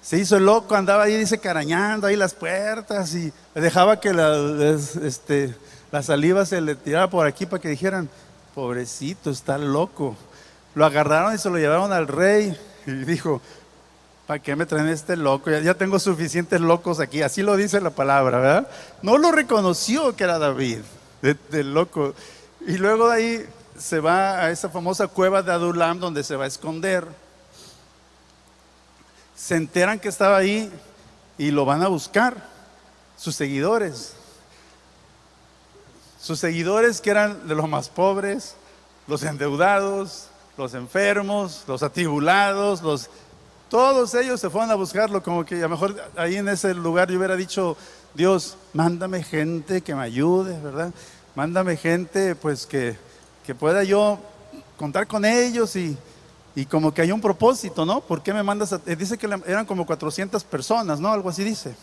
[0.02, 4.36] Se hizo el loco, andaba ahí, dice, carañando ahí las puertas y dejaba que la,
[5.02, 5.54] este,
[5.90, 8.10] la saliva se le tirara por aquí para que dijeran,
[8.54, 10.16] pobrecito, está loco.
[10.74, 13.40] Lo agarraron y se lo llevaron al rey y dijo,
[14.26, 15.50] ¿Para qué me traen este loco?
[15.50, 17.20] Ya, tengo suficientes locos aquí.
[17.20, 18.68] Así lo dice la palabra, ¿verdad?
[19.02, 20.78] No lo reconoció que era David,
[21.50, 22.14] del loco.
[22.66, 23.46] Y luego de ahí
[23.78, 27.06] se va a esa famosa cueva de Adulam donde se va a esconder.
[29.36, 30.72] Se enteran que estaba ahí
[31.36, 32.48] y lo van a buscar,
[33.16, 34.14] sus seguidores.
[36.18, 38.54] Sus seguidores que eran de los más pobres,
[39.06, 43.10] los endeudados, los enfermos, los atribulados, los
[43.68, 47.10] todos ellos se fueron a buscarlo, como que a lo mejor ahí en ese lugar
[47.10, 47.76] yo hubiera dicho,
[48.14, 50.92] Dios, mándame gente que me ayude, ¿verdad?
[51.34, 52.96] Mándame gente pues que,
[53.58, 54.18] pueda yo
[54.76, 55.96] contar con ellos y,
[56.70, 58.00] como que hay un propósito, ¿no?
[58.00, 58.72] ¿Por qué me mandas?
[58.72, 61.12] A, eh, dice que eran como 400 personas, ¿no?
[61.12, 61.74] Algo así dice.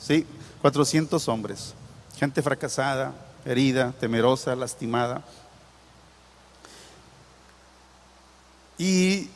[0.00, 0.26] Sí,
[0.62, 1.74] 400 hombres.
[2.16, 3.12] Gente fracasada,
[3.44, 5.22] herida, temerosa, lastimada.
[8.78, 9.28] Y,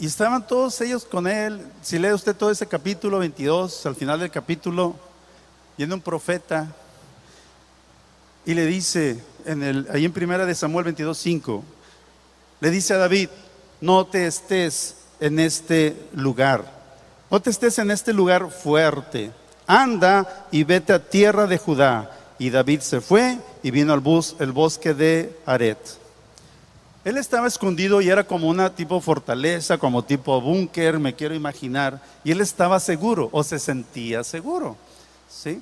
[0.00, 1.64] estaban todos ellos con él.
[1.80, 4.96] Si lee usted todo ese capítulo 22, al final del capítulo,
[5.78, 6.74] viene un profeta
[8.44, 11.64] y le dice, en el, ahí en primera de Samuel 22, 5,
[12.60, 13.28] le dice a David,
[13.80, 16.64] no te estés en este lugar,
[17.30, 19.30] no te estés en este lugar fuerte,
[19.66, 22.10] anda y vete a tierra de Judá.
[22.36, 26.03] Y David se fue y vino al bus, el bosque de Aret.
[27.04, 32.00] Él estaba escondido y era como una tipo fortaleza, como tipo búnker, me quiero imaginar.
[32.24, 34.76] Y él estaba seguro o se sentía seguro.
[35.28, 35.60] ¿sí?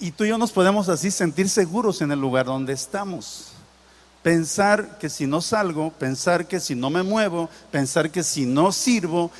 [0.00, 3.52] Y tú y yo nos podemos así sentir seguros en el lugar donde estamos.
[4.24, 8.72] Pensar que si no salgo, pensar que si no me muevo, pensar que si no
[8.72, 9.30] sirvo,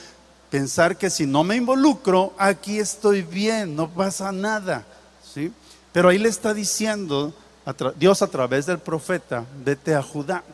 [0.48, 4.84] pensar que si no me involucro, aquí estoy bien, no pasa nada.
[5.34, 5.52] ¿sí?
[5.92, 7.34] Pero ahí le está diciendo
[7.96, 10.44] Dios a través del profeta, vete a Judá.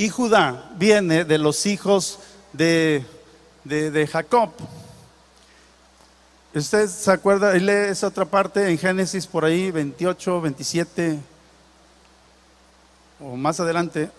[0.00, 2.20] Y Judá viene de los hijos
[2.54, 3.04] de,
[3.64, 4.48] de, Jacob.
[6.54, 11.20] Usted se acuerda, y lee esa otra parte en Génesis por ahí, 28, 27,
[13.20, 14.10] o más adelante.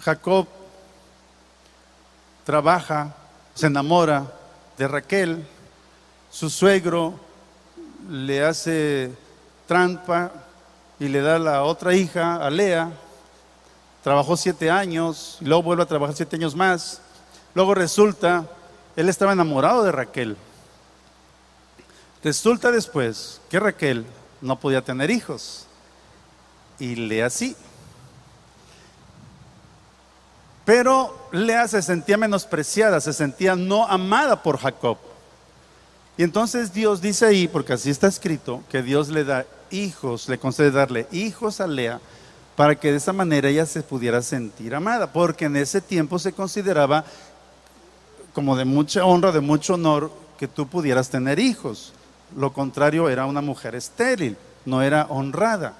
[0.00, 0.46] Jacob
[2.44, 3.14] trabaja,
[3.54, 4.32] se enamora
[4.78, 5.46] de Raquel,
[6.30, 7.20] su suegro
[8.08, 9.10] le hace
[9.66, 10.32] trampa
[10.98, 12.90] y le da la otra hija, a Lea,
[14.06, 17.00] trabajó siete años, y luego vuelve a trabajar siete años más.
[17.56, 18.48] Luego resulta,
[18.94, 20.36] él estaba enamorado de Raquel.
[22.22, 24.06] Resulta después que Raquel
[24.40, 25.66] no podía tener hijos.
[26.78, 27.56] Y Lea sí.
[30.64, 34.98] Pero Lea se sentía menospreciada, se sentía no amada por Jacob.
[36.16, 40.38] Y entonces Dios dice ahí, porque así está escrito, que Dios le da hijos, le
[40.38, 42.00] concede darle hijos a Lea
[42.56, 46.32] para que de esa manera ella se pudiera sentir amada, porque en ese tiempo se
[46.32, 47.04] consideraba
[48.32, 51.92] como de mucha honra, de mucho honor, que tú pudieras tener hijos.
[52.36, 55.74] Lo contrario era una mujer estéril, no era honrada.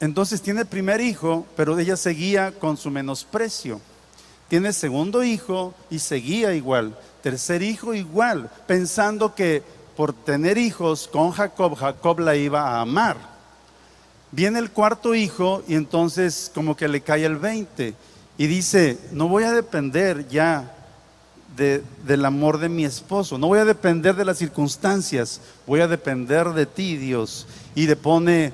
[0.00, 3.80] Entonces tiene primer hijo, pero ella seguía con su menosprecio.
[4.48, 6.98] Tiene segundo hijo y seguía igual.
[7.22, 9.62] Tercer hijo igual, pensando que
[9.96, 13.33] por tener hijos con Jacob, Jacob la iba a amar.
[14.34, 17.94] Viene el cuarto hijo y entonces como que le cae el 20
[18.36, 20.74] y dice, no voy a depender ya
[21.56, 26.48] del amor de mi esposo, no voy a depender de las circunstancias, voy a depender
[26.48, 27.46] de ti, Dios.
[27.76, 28.52] Y le pone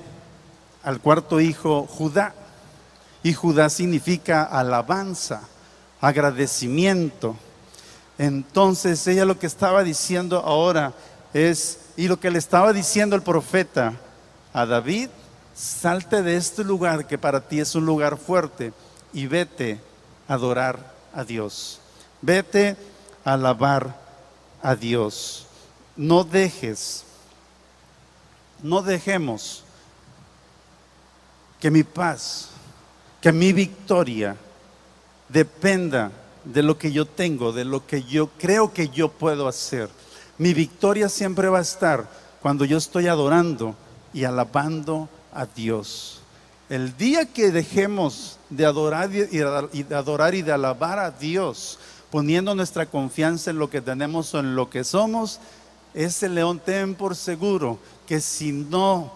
[0.83, 2.35] al cuarto hijo Judá.
[3.23, 5.41] Y Judá significa alabanza,
[5.99, 7.35] agradecimiento.
[8.19, 10.93] Entonces ella lo que estaba diciendo ahora
[11.33, 13.93] es, y lo que le estaba diciendo el profeta
[14.53, 15.09] a David
[15.61, 18.73] salte de este lugar que para ti es un lugar fuerte
[19.13, 19.79] y vete
[20.27, 21.79] a adorar a Dios.
[22.21, 22.75] Vete
[23.23, 23.95] a alabar
[24.63, 25.45] a Dios.
[25.95, 27.03] No dejes,
[28.63, 29.63] no dejemos
[31.59, 32.49] que mi paz,
[33.21, 34.35] que mi victoria
[35.29, 36.11] dependa
[36.43, 39.89] de lo que yo tengo, de lo que yo creo que yo puedo hacer.
[40.39, 42.09] Mi victoria siempre va a estar
[42.41, 43.75] cuando yo estoy adorando
[44.11, 45.20] y alabando a
[45.55, 46.21] Dios.
[46.69, 51.79] El día que dejemos de adorar y de adorar y de alabar a Dios,
[52.09, 55.39] poniendo nuestra confianza en lo que tenemos o en lo que somos,
[55.93, 59.11] ese león ten por seguro que si no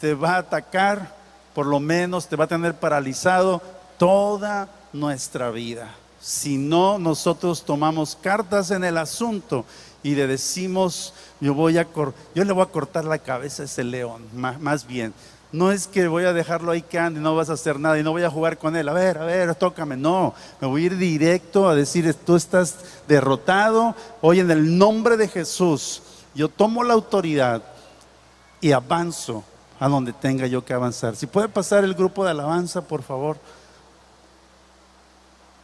[0.00, 1.14] te va a atacar,
[1.54, 3.60] por lo menos te va a tener paralizado
[3.98, 5.94] toda nuestra vida.
[6.20, 9.66] Si no, nosotros tomamos cartas en el asunto
[10.02, 11.86] y le decimos, yo, voy a
[12.34, 15.12] yo le voy a cortar la cabeza a ese león, más bien
[15.54, 18.02] no es que voy a dejarlo ahí que ande, no vas a hacer nada y
[18.02, 18.88] no voy a jugar con él.
[18.88, 19.96] A ver, a ver, tócame.
[19.96, 22.76] No, me voy a ir directo a decir, tú estás
[23.06, 23.94] derrotado.
[24.20, 26.02] Hoy en el nombre de Jesús,
[26.34, 27.62] yo tomo la autoridad
[28.60, 29.44] y avanzo
[29.78, 31.14] a donde tenga yo que avanzar.
[31.14, 33.36] Si puede pasar el grupo de alabanza, por favor.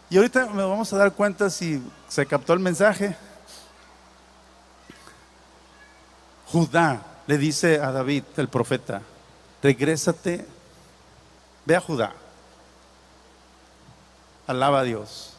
[0.08, 3.16] Y ahorita me vamos a dar cuenta si se captó el mensaje.
[6.46, 9.02] Judá le dice a David, el profeta,
[9.62, 10.46] regrésate,
[11.64, 12.12] ve a Judá,
[14.46, 15.34] alaba a Dios.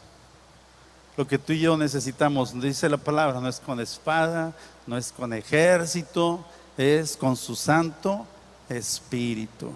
[1.16, 4.52] Lo que tú y yo necesitamos, dice la palabra, no es con espada,
[4.86, 6.44] no es con ejército,
[6.76, 8.26] es con su santo
[8.68, 9.70] espíritu.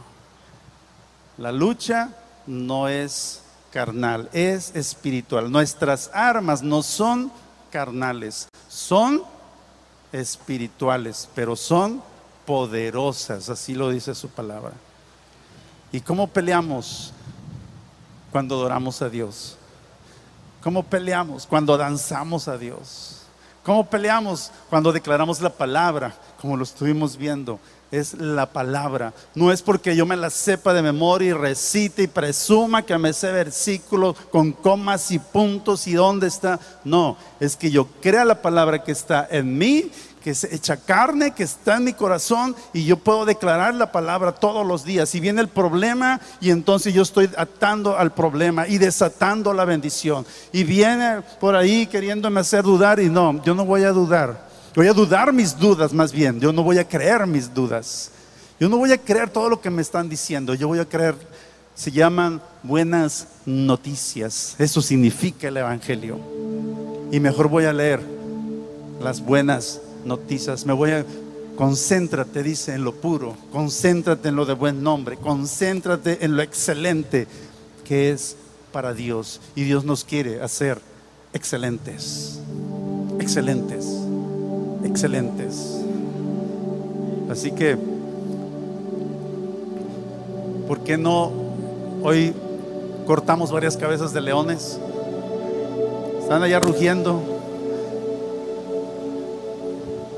[1.37, 2.11] La lucha
[2.47, 5.51] no es carnal, es espiritual.
[5.51, 7.31] Nuestras armas no son
[7.71, 9.23] carnales, son
[10.13, 12.03] espirituales, pero son
[12.47, 14.73] poderosas, así lo dice su palabra.
[15.93, 17.13] ¿Y cómo peleamos
[18.31, 19.57] cuando adoramos a Dios?
[20.63, 23.23] ¿Cómo peleamos cuando danzamos a Dios?
[23.63, 27.59] ¿Cómo peleamos cuando declaramos la palabra, como lo estuvimos viendo?
[27.91, 29.13] Es la palabra.
[29.35, 33.13] No es porque yo me la sepa de memoria y recite y presuma que me
[33.13, 36.61] sé versículo con comas y puntos y dónde está.
[36.85, 39.91] No, es que yo crea la palabra que está en mí
[40.27, 44.33] que se echa carne, que está en mi corazón y yo puedo declarar la palabra
[44.33, 45.15] todos los días.
[45.15, 50.27] Y viene el problema y entonces yo estoy atando al problema y desatando la bendición.
[50.51, 54.49] Y viene por ahí queriéndome hacer dudar y no, yo no voy a dudar.
[54.75, 56.41] Voy a dudar mis dudas más bien.
[56.41, 58.11] Yo no voy a creer mis dudas.
[58.59, 60.55] Yo no voy a creer todo lo que me están diciendo.
[60.55, 61.15] Yo voy a creer,
[61.77, 64.57] se llaman buenas noticias.
[64.59, 66.19] Eso significa el Evangelio.
[67.13, 68.01] Y mejor voy a leer
[69.01, 70.65] las buenas noticias.
[70.65, 71.05] Me voy a
[71.57, 77.27] concéntrate, dice, en lo puro, concéntrate en lo de buen nombre, concéntrate en lo excelente
[77.85, 78.37] que es
[78.73, 79.41] para Dios.
[79.57, 80.79] Y Dios nos quiere hacer
[81.33, 82.39] excelentes,
[83.19, 83.87] excelentes,
[84.85, 85.81] excelentes.
[87.31, 87.77] Así que,
[90.69, 91.33] ¿por qué no
[92.03, 92.33] hoy
[93.07, 94.79] cortamos varias cabezas de leones?
[96.21, 97.36] Están allá rugiendo.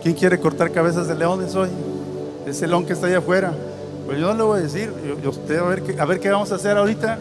[0.03, 1.69] ¿Quién quiere cortar cabezas de leones hoy?
[2.47, 3.53] Ese león que está allá afuera.
[4.07, 4.93] Pues yo no le voy a decir.
[5.25, 7.19] Usted a ver, qué, a ver qué vamos a hacer ahorita.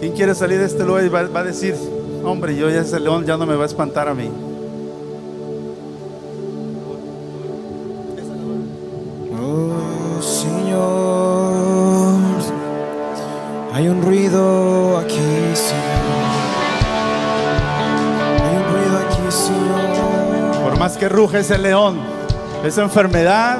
[0.00, 1.74] ¿Quién quiere salir de este lugar y va, va a decir,
[2.24, 4.30] hombre, yo ya ese león ya no me va a espantar a mí?
[21.18, 21.98] Ruge ese león,
[22.64, 23.58] esa enfermedad,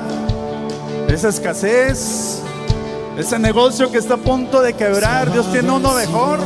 [1.08, 2.40] esa escasez,
[3.18, 6.38] ese negocio que está a punto de quebrar, Dios tiene uno mejor.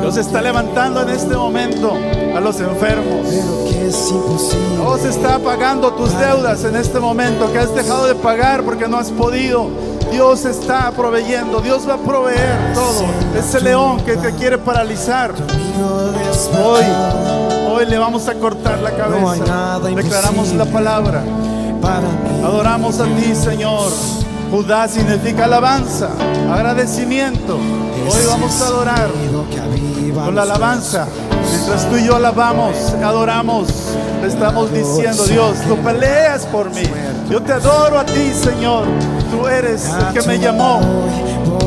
[0.00, 1.96] Dios está levantando en este momento
[2.34, 3.30] a los enfermos.
[3.30, 8.96] Dios está pagando tus deudas en este momento que has dejado de pagar porque no
[8.96, 9.93] has podido.
[10.14, 13.04] Dios está proveyendo, Dios va a proveer todo.
[13.36, 15.34] Ese león que te quiere paralizar,
[16.64, 16.84] hoy,
[17.68, 19.80] hoy le vamos a cortar la cabeza.
[19.80, 21.20] Declaramos la palabra.
[22.44, 23.90] Adoramos a ti, Señor.
[24.52, 26.10] Judá significa alabanza,
[26.48, 27.56] agradecimiento.
[27.56, 29.08] Hoy vamos a adorar
[30.14, 31.08] con la alabanza.
[31.50, 33.66] Mientras tú y yo alabamos, adoramos,
[34.24, 36.82] le estamos diciendo, Dios, tú peleas por mí.
[37.28, 38.86] Yo te adoro a ti, Señor.
[39.30, 40.80] Tú eres el que me llamó.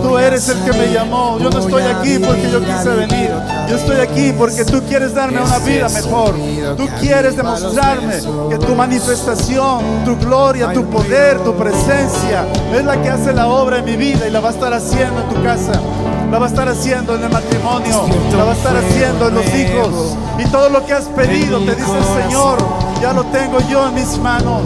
[0.02, 1.38] Tú eres el que me llamó.
[1.40, 3.30] Yo no estoy aquí porque yo quise venir.
[3.70, 6.34] Yo estoy aquí porque tú quieres darme una vida mejor.
[6.78, 8.16] Tú quieres demostrarme
[8.50, 13.80] que tu manifestación, tu gloria, tu poder, tu presencia es la que hace la obra
[13.80, 15.80] en mi vida y la va a estar haciendo en tu casa.
[16.32, 18.06] La va a estar haciendo en el matrimonio.
[18.36, 20.18] La va a estar haciendo en los hijos.
[20.38, 22.58] Y todo lo que has pedido, te dice el Señor,
[23.02, 24.64] ya lo tengo yo en mis manos.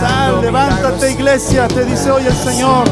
[0.00, 2.84] Sal, levántate iglesia, te dice hoy el Señor.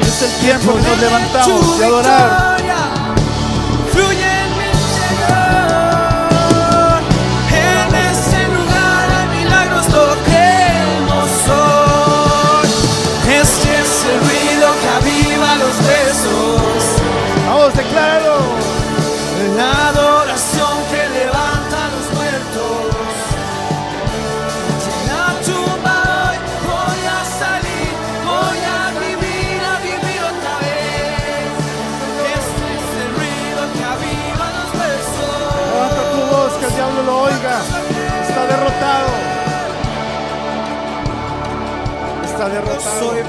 [0.00, 2.56] Es el tiempo que nos levantamos de adorar.
[19.56, 22.92] La adoración que levanta a los muertos.
[24.84, 25.96] De la tumba
[26.28, 26.38] hoy
[26.68, 27.90] voy a salir,
[28.30, 31.48] voy a vivir, a vivir otra vez.
[32.36, 36.12] Este es el ruido que aviva los Levanta besos.
[36.12, 37.56] tu voz, que el diablo lo oiga.
[38.28, 39.10] Está derrotado.
[42.24, 42.98] Está derrotado.
[43.00, 43.20] Soy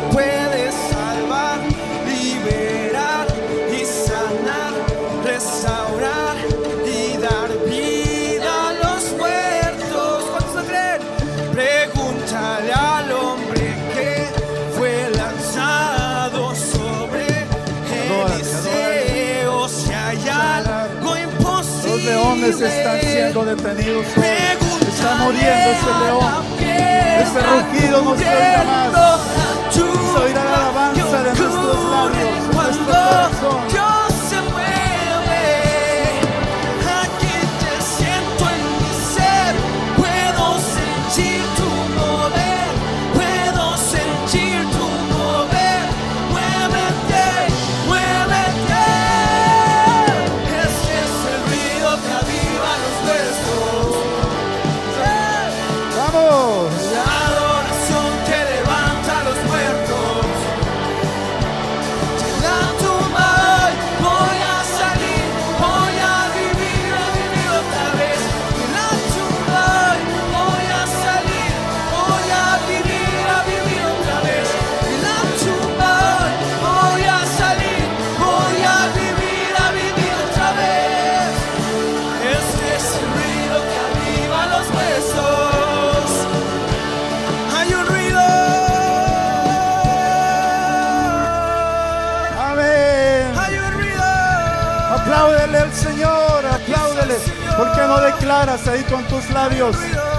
[22.68, 24.06] están siendo detenidos.
[24.18, 24.24] hoy.
[24.88, 26.48] Está muriendo ese león.
[27.22, 29.22] Ese rugido no se oirá más.
[29.72, 29.82] Se
[30.24, 33.77] oirá la alabanza de nuestros labios, de nuestro corazón.
[97.88, 99.76] No declaras ahí con tus labios?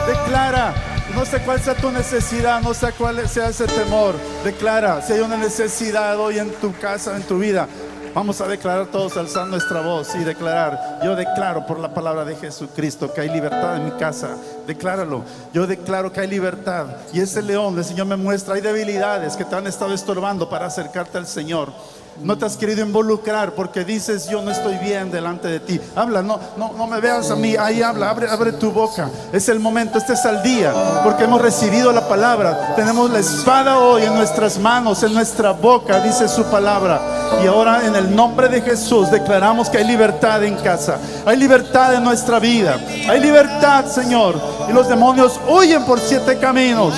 [0.07, 0.75] Declara.
[1.15, 4.15] No sé cuál sea tu necesidad, no sé cuál sea ese temor.
[4.45, 7.67] Declara, si hay una necesidad hoy en tu casa, en tu vida,
[8.15, 12.35] Vamos a declarar todos alzando nuestra voz y declarar, yo declaro por la palabra de
[12.35, 14.37] Jesucristo que hay libertad en mi casa.
[14.67, 15.23] Decláralo.
[15.53, 16.87] Yo declaro que hay libertad.
[17.13, 20.67] Y ese león, el Señor me muestra, hay debilidades que te han estado estorbando para
[20.67, 21.73] acercarte al Señor.
[22.23, 25.81] No te has querido involucrar porque dices yo no estoy bien delante de ti.
[25.95, 27.55] Habla, no, no, no me veas a mí.
[27.57, 29.09] Ahí habla, abre, abre tu boca.
[29.33, 30.73] Es el momento, este es el día,
[31.05, 32.75] porque hemos recibido la palabra.
[32.75, 37.18] Tenemos la espada hoy en nuestras manos, en nuestra boca, dice su palabra.
[37.43, 40.99] Y ahora en el nombre de Jesús declaramos que hay libertad en casa.
[41.25, 42.79] Hay libertad en nuestra vida.
[43.09, 44.41] Hay libertad, Señor.
[44.69, 46.95] Y los demonios huyen por siete caminos.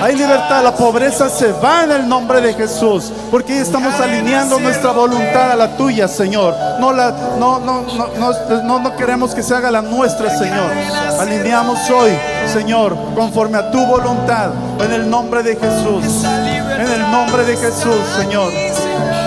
[0.00, 0.62] Hay libertad.
[0.62, 3.12] La pobreza se va en el nombre de Jesús.
[3.30, 6.54] Porque estamos alineando nuestra voluntad a la tuya, Señor.
[6.78, 7.82] No, la, no, no,
[8.18, 10.70] no, no, no queremos que se haga la nuestra, Señor.
[11.18, 12.12] Alineamos hoy,
[12.52, 14.50] Señor, conforme a tu voluntad.
[14.80, 16.24] En el nombre de Jesús.
[16.24, 18.50] En el nombre de Jesús, Señor.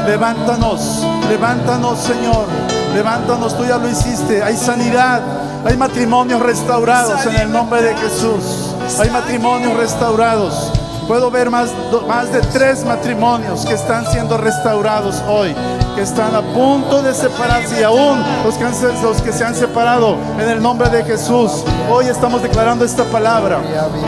[0.06, 2.48] Levántanos, levántanos, Señor.
[2.94, 4.44] Levántanos, tú ya lo hiciste.
[4.44, 5.22] Hay sanidad,
[5.66, 8.76] hay matrimonios restaurados en el nombre de Jesús.
[9.00, 10.72] Hay matrimonios restaurados.
[11.08, 11.70] Puedo ver más,
[12.08, 15.54] más de tres matrimonios que están siendo restaurados hoy,
[15.96, 18.66] que están a punto de separarse y aún los que,
[19.02, 21.64] los que se han separado en el nombre de Jesús.
[21.90, 23.60] Hoy estamos declarando esta palabra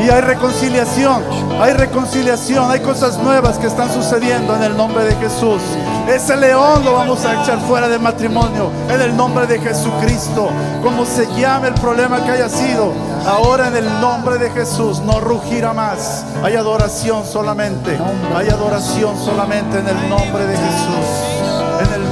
[0.04, 1.24] y hay reconciliación,
[1.62, 5.62] hay reconciliación, hay cosas nuevas que están sucediendo en el nombre de Jesús.
[6.08, 10.50] Ese león lo vamos a echar fuera del matrimonio en el nombre de Jesucristo.
[10.84, 12.94] Como se llame el problema que haya sido,
[13.26, 16.26] ahora en el nombre de Jesús no rugirá más.
[16.44, 17.98] Hay adoración solamente.
[18.36, 21.25] Hay adoración solamente en el nombre de Jesús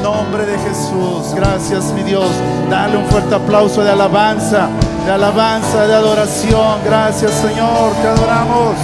[0.03, 1.33] nombre de Jesús.
[1.33, 2.29] Gracias, mi Dios.
[2.69, 4.67] Dale un fuerte aplauso de alabanza,
[5.05, 6.79] de alabanza, de adoración.
[6.83, 7.93] Gracias, Señor.
[8.01, 8.75] Te adoramos.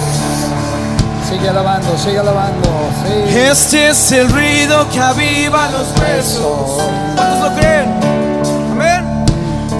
[1.28, 2.68] Sigue alabando, sigue alabando.
[3.28, 6.82] Este es el ruido que aviva los huesos.
[7.14, 7.94] ¿Cuántos lo creen?
[8.72, 9.24] Amén.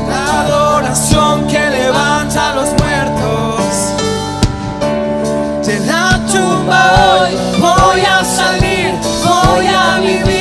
[0.08, 3.64] La adoración que levanta a los muertos.
[5.66, 10.39] De la tumba hoy voy a salir, voy a vivir.